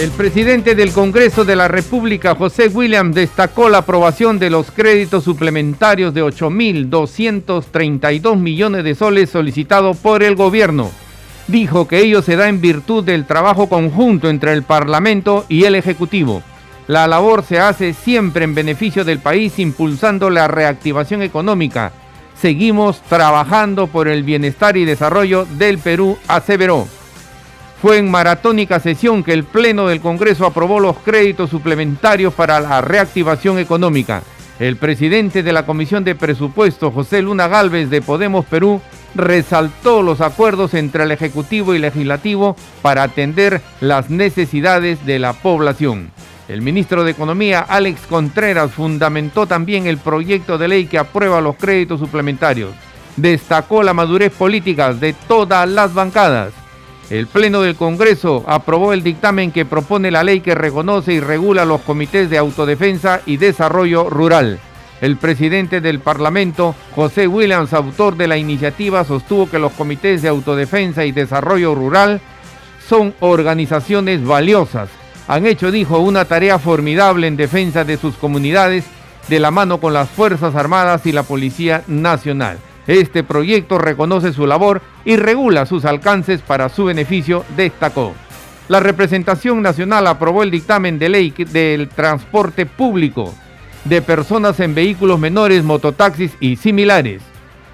El 0.00 0.10
presidente 0.12 0.74
del 0.74 0.92
Congreso 0.92 1.44
de 1.44 1.56
la 1.56 1.68
República, 1.68 2.34
José 2.34 2.68
William, 2.68 3.12
destacó 3.12 3.68
la 3.68 3.76
aprobación 3.78 4.38
de 4.38 4.48
los 4.48 4.70
créditos 4.70 5.24
suplementarios 5.24 6.14
de 6.14 6.24
8.232 6.24 8.38
millones 8.38 8.82
de 8.82 8.94
soles 8.94 9.28
solicitados 9.28 9.98
por 9.98 10.22
el 10.22 10.36
gobierno. 10.36 10.90
Dijo 11.48 11.86
que 11.86 11.98
ello 11.98 12.22
se 12.22 12.36
da 12.36 12.48
en 12.48 12.62
virtud 12.62 13.04
del 13.04 13.26
trabajo 13.26 13.68
conjunto 13.68 14.30
entre 14.30 14.54
el 14.54 14.62
Parlamento 14.62 15.44
y 15.50 15.64
el 15.64 15.74
Ejecutivo. 15.74 16.42
La 16.86 17.06
labor 17.06 17.44
se 17.44 17.60
hace 17.60 17.92
siempre 17.92 18.44
en 18.44 18.54
beneficio 18.54 19.04
del 19.04 19.18
país, 19.18 19.58
impulsando 19.58 20.30
la 20.30 20.48
reactivación 20.48 21.20
económica. 21.20 21.92
Seguimos 22.40 23.02
trabajando 23.02 23.86
por 23.86 24.08
el 24.08 24.22
bienestar 24.22 24.78
y 24.78 24.86
desarrollo 24.86 25.46
del 25.58 25.76
Perú, 25.76 26.16
aseveró. 26.26 26.88
Fue 27.80 27.96
en 27.96 28.10
maratónica 28.10 28.78
sesión 28.78 29.24
que 29.24 29.32
el 29.32 29.44
Pleno 29.44 29.86
del 29.86 30.02
Congreso 30.02 30.44
aprobó 30.44 30.80
los 30.80 30.98
créditos 30.98 31.48
suplementarios 31.48 32.34
para 32.34 32.60
la 32.60 32.82
reactivación 32.82 33.58
económica. 33.58 34.22
El 34.58 34.76
presidente 34.76 35.42
de 35.42 35.54
la 35.54 35.64
Comisión 35.64 36.04
de 36.04 36.14
Presupuestos, 36.14 36.92
José 36.92 37.22
Luna 37.22 37.48
Galvez 37.48 37.88
de 37.88 38.02
Podemos 38.02 38.44
Perú, 38.44 38.82
resaltó 39.14 40.02
los 40.02 40.20
acuerdos 40.20 40.74
entre 40.74 41.04
el 41.04 41.10
Ejecutivo 41.10 41.74
y 41.74 41.78
Legislativo 41.78 42.54
para 42.82 43.02
atender 43.02 43.62
las 43.80 44.10
necesidades 44.10 45.06
de 45.06 45.18
la 45.18 45.32
población. 45.32 46.10
El 46.48 46.60
ministro 46.60 47.02
de 47.02 47.12
Economía, 47.12 47.60
Alex 47.60 48.02
Contreras, 48.10 48.72
fundamentó 48.72 49.46
también 49.46 49.86
el 49.86 49.96
proyecto 49.96 50.58
de 50.58 50.68
ley 50.68 50.84
que 50.84 50.98
aprueba 50.98 51.40
los 51.40 51.56
créditos 51.56 51.98
suplementarios. 51.98 52.72
Destacó 53.16 53.82
la 53.82 53.94
madurez 53.94 54.32
política 54.32 54.92
de 54.92 55.14
todas 55.14 55.66
las 55.66 55.94
bancadas 55.94 56.52
el 57.10 57.26
Pleno 57.26 57.60
del 57.60 57.74
Congreso 57.74 58.44
aprobó 58.46 58.92
el 58.92 59.02
dictamen 59.02 59.50
que 59.50 59.64
propone 59.64 60.12
la 60.12 60.22
ley 60.22 60.40
que 60.40 60.54
reconoce 60.54 61.12
y 61.12 61.20
regula 61.20 61.64
los 61.64 61.80
comités 61.80 62.30
de 62.30 62.38
autodefensa 62.38 63.20
y 63.26 63.36
desarrollo 63.36 64.08
rural. 64.08 64.60
El 65.00 65.16
presidente 65.16 65.80
del 65.80 65.98
Parlamento, 65.98 66.76
José 66.94 67.26
Williams, 67.26 67.72
autor 67.72 68.16
de 68.16 68.28
la 68.28 68.36
iniciativa, 68.36 69.04
sostuvo 69.04 69.50
que 69.50 69.58
los 69.58 69.72
comités 69.72 70.22
de 70.22 70.28
autodefensa 70.28 71.04
y 71.04 71.10
desarrollo 71.10 71.74
rural 71.74 72.20
son 72.88 73.12
organizaciones 73.18 74.24
valiosas. 74.24 74.88
Han 75.26 75.46
hecho, 75.46 75.72
dijo, 75.72 75.98
una 75.98 76.26
tarea 76.26 76.60
formidable 76.60 77.26
en 77.26 77.36
defensa 77.36 77.82
de 77.82 77.96
sus 77.96 78.14
comunidades 78.14 78.84
de 79.28 79.40
la 79.40 79.50
mano 79.50 79.78
con 79.78 79.92
las 79.92 80.08
Fuerzas 80.08 80.54
Armadas 80.54 81.04
y 81.06 81.12
la 81.12 81.24
Policía 81.24 81.82
Nacional. 81.88 82.58
Este 82.86 83.22
proyecto 83.22 83.78
reconoce 83.78 84.32
su 84.32 84.46
labor 84.46 84.80
y 85.04 85.16
regula 85.16 85.66
sus 85.66 85.84
alcances 85.84 86.40
para 86.40 86.68
su 86.68 86.86
beneficio, 86.86 87.44
destacó. 87.56 88.14
La 88.68 88.80
representación 88.80 89.62
nacional 89.62 90.06
aprobó 90.06 90.42
el 90.42 90.50
dictamen 90.50 90.98
de 90.98 91.08
ley 91.08 91.30
del 91.30 91.88
transporte 91.88 92.66
público 92.66 93.34
de 93.84 94.02
personas 94.02 94.60
en 94.60 94.74
vehículos 94.74 95.18
menores, 95.18 95.64
mototaxis 95.64 96.32
y 96.40 96.56
similares. 96.56 97.22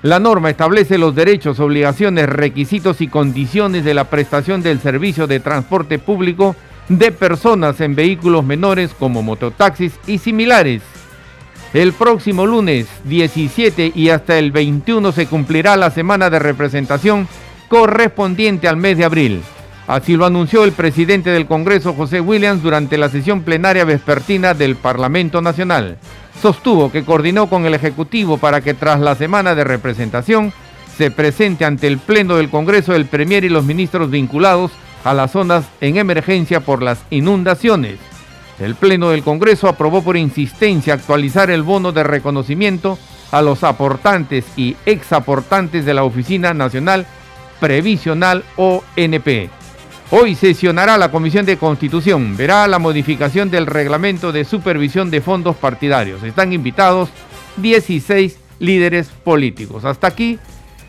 La 0.03 0.21
norma 0.21 0.51
establece 0.51 0.99
los 0.99 1.15
derechos, 1.15 1.59
obligaciones, 1.59 2.29
requisitos 2.29 3.01
y 3.01 3.09
condiciones 3.09 3.85
de 3.85 3.95
la 3.95 4.05
prestación 4.05 4.63
del 4.63 4.81
servicio 4.81 5.27
de 5.27 5.41
transporte 5.41 5.99
público 5.99 6.55
de 6.89 7.11
personas 7.11 7.81
en 7.81 7.95
vehículos 7.95 8.45
menores 8.45 8.95
como 8.97 9.23
mototaxis 9.23 9.99
y 10.07 10.19
similares. 10.19 10.83
El 11.77 11.93
próximo 11.93 12.47
lunes 12.47 12.87
17 13.05 13.93
y 13.95 14.09
hasta 14.09 14.39
el 14.39 14.51
21 14.51 15.13
se 15.13 15.27
cumplirá 15.27 15.77
la 15.77 15.91
semana 15.91 16.31
de 16.31 16.39
representación 16.39 17.29
correspondiente 17.69 18.67
al 18.67 18.79
mes 18.79 18.97
de 18.97 19.05
abril. 19.05 19.43
Así 19.87 20.17
lo 20.17 20.25
anunció 20.25 20.65
el 20.65 20.73
presidente 20.73 21.29
del 21.29 21.45
Congreso, 21.45 21.93
José 21.93 22.23
Williams, 22.23 22.63
durante 22.63 22.97
la 22.97 23.11
sesión 23.11 23.43
plenaria 23.43 23.85
vespertina 23.85 24.55
del 24.55 24.77
Parlamento 24.77 25.43
Nacional. 25.43 25.99
Sostuvo 26.41 26.91
que 26.91 27.05
coordinó 27.05 27.47
con 27.51 27.67
el 27.67 27.75
Ejecutivo 27.75 28.39
para 28.39 28.63
que 28.63 28.73
tras 28.73 28.99
la 28.99 29.15
semana 29.15 29.55
de 29.55 29.65
representación 29.65 30.55
se 30.97 31.11
presente 31.11 31.67
ante 31.67 31.89
el 31.89 31.99
Pleno 31.99 32.37
del 32.37 32.49
Congreso 32.49 32.95
el 32.95 33.05
Premier 33.05 33.45
y 33.45 33.51
los 33.51 33.67
ministros 33.67 34.11
vinculados 34.11 34.71
a 35.05 35.13
las 35.13 35.33
zonas 35.33 35.67
en 35.83 35.99
emergencia 35.99 36.61
por 36.61 36.83
las 36.83 37.05
inundaciones. 37.11 37.99
El 38.59 38.75
Pleno 38.75 39.11
del 39.11 39.23
Congreso 39.23 39.69
aprobó 39.69 40.03
por 40.03 40.17
insistencia 40.17 40.95
actualizar 40.95 41.51
el 41.51 41.63
bono 41.63 41.93
de 41.93 42.03
reconocimiento 42.03 42.99
a 43.31 43.43
los 43.43 43.65
aportantes 43.65 44.45
y 44.57 44.77
exaportantes 44.87 45.85
de 45.85 45.95
la 45.95 46.05
Oficina 46.05 46.55
Nacional 46.55 47.07
Previsional 47.61 48.45
ONP. 48.57 49.51
Hoy 50.11 50.37
sesionará 50.37 50.97
la 50.99 51.11
Comisión 51.11 51.45
de 51.45 51.57
Constitución, 51.57 52.37
verá 52.37 52.67
la 52.69 52.79
modificación 52.79 53.51
del 53.51 53.67
reglamento 53.67 54.31
de 54.31 54.45
supervisión 54.45 55.11
de 55.11 55.21
fondos 55.21 55.57
partidarios. 55.57 56.23
Están 56.23 56.53
invitados 56.53 57.09
16 57.57 58.39
líderes 58.61 59.09
políticos. 59.09 59.85
Hasta 59.85 60.07
aquí 60.07 60.39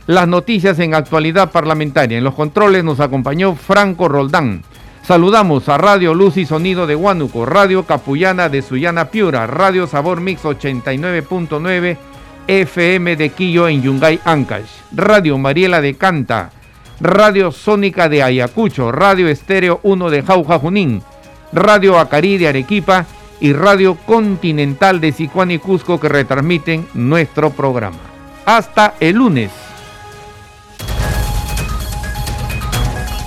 las 0.06 0.28
noticias 0.28 0.80
en 0.80 0.94
actualidad 0.94 1.52
parlamentaria. 1.52 2.18
En 2.18 2.24
los 2.24 2.36
controles 2.36 2.84
nos 2.84 3.00
acompañó 3.00 3.56
Franco 3.56 4.08
Roldán. 4.08 4.64
Saludamos 5.08 5.70
a 5.70 5.78
Radio 5.78 6.14
Luz 6.14 6.36
y 6.36 6.46
Sonido 6.46 6.86
de 6.86 6.94
Huánuco, 6.98 7.46
Radio 7.46 7.86
Capullana 7.86 8.50
de 8.50 8.62
Sullana 8.62 9.06
Piura, 9.06 9.48
Radio 9.48 9.88
Sabor 9.88 10.20
Mix 10.20 10.44
89.9 10.44 11.98
FM 12.46 13.16
de 13.16 13.30
Quillo 13.30 13.70
en 13.70 13.82
Yungay, 13.82 14.20
Ancash, 14.26 14.68
Radio 14.92 15.38
Mariela 15.38 15.80
de 15.80 15.94
Canta, 15.94 16.50
Radio 17.00 17.54
Sónica 17.54 18.10
de 18.10 18.22
Ayacucho, 18.22 18.92
Radio 18.92 19.30
Estéreo 19.30 19.80
1 19.84 20.10
de 20.10 20.24
Jauja 20.24 20.60
Junín, 20.60 21.02
Radio 21.54 22.00
Acarí 22.00 22.38
de 22.38 22.50
Arequipa 22.50 23.06
y 23.40 23.54
Radio 23.54 23.96
Continental 23.96 25.00
de 25.00 25.14
Sicuán 25.14 25.52
y 25.52 25.58
Cusco 25.58 26.02
que 26.02 26.10
retransmiten 26.10 26.86
nuestro 26.94 27.52
programa. 27.52 28.00
Hasta 28.46 28.96
el 29.00 29.16
lunes. 29.16 29.67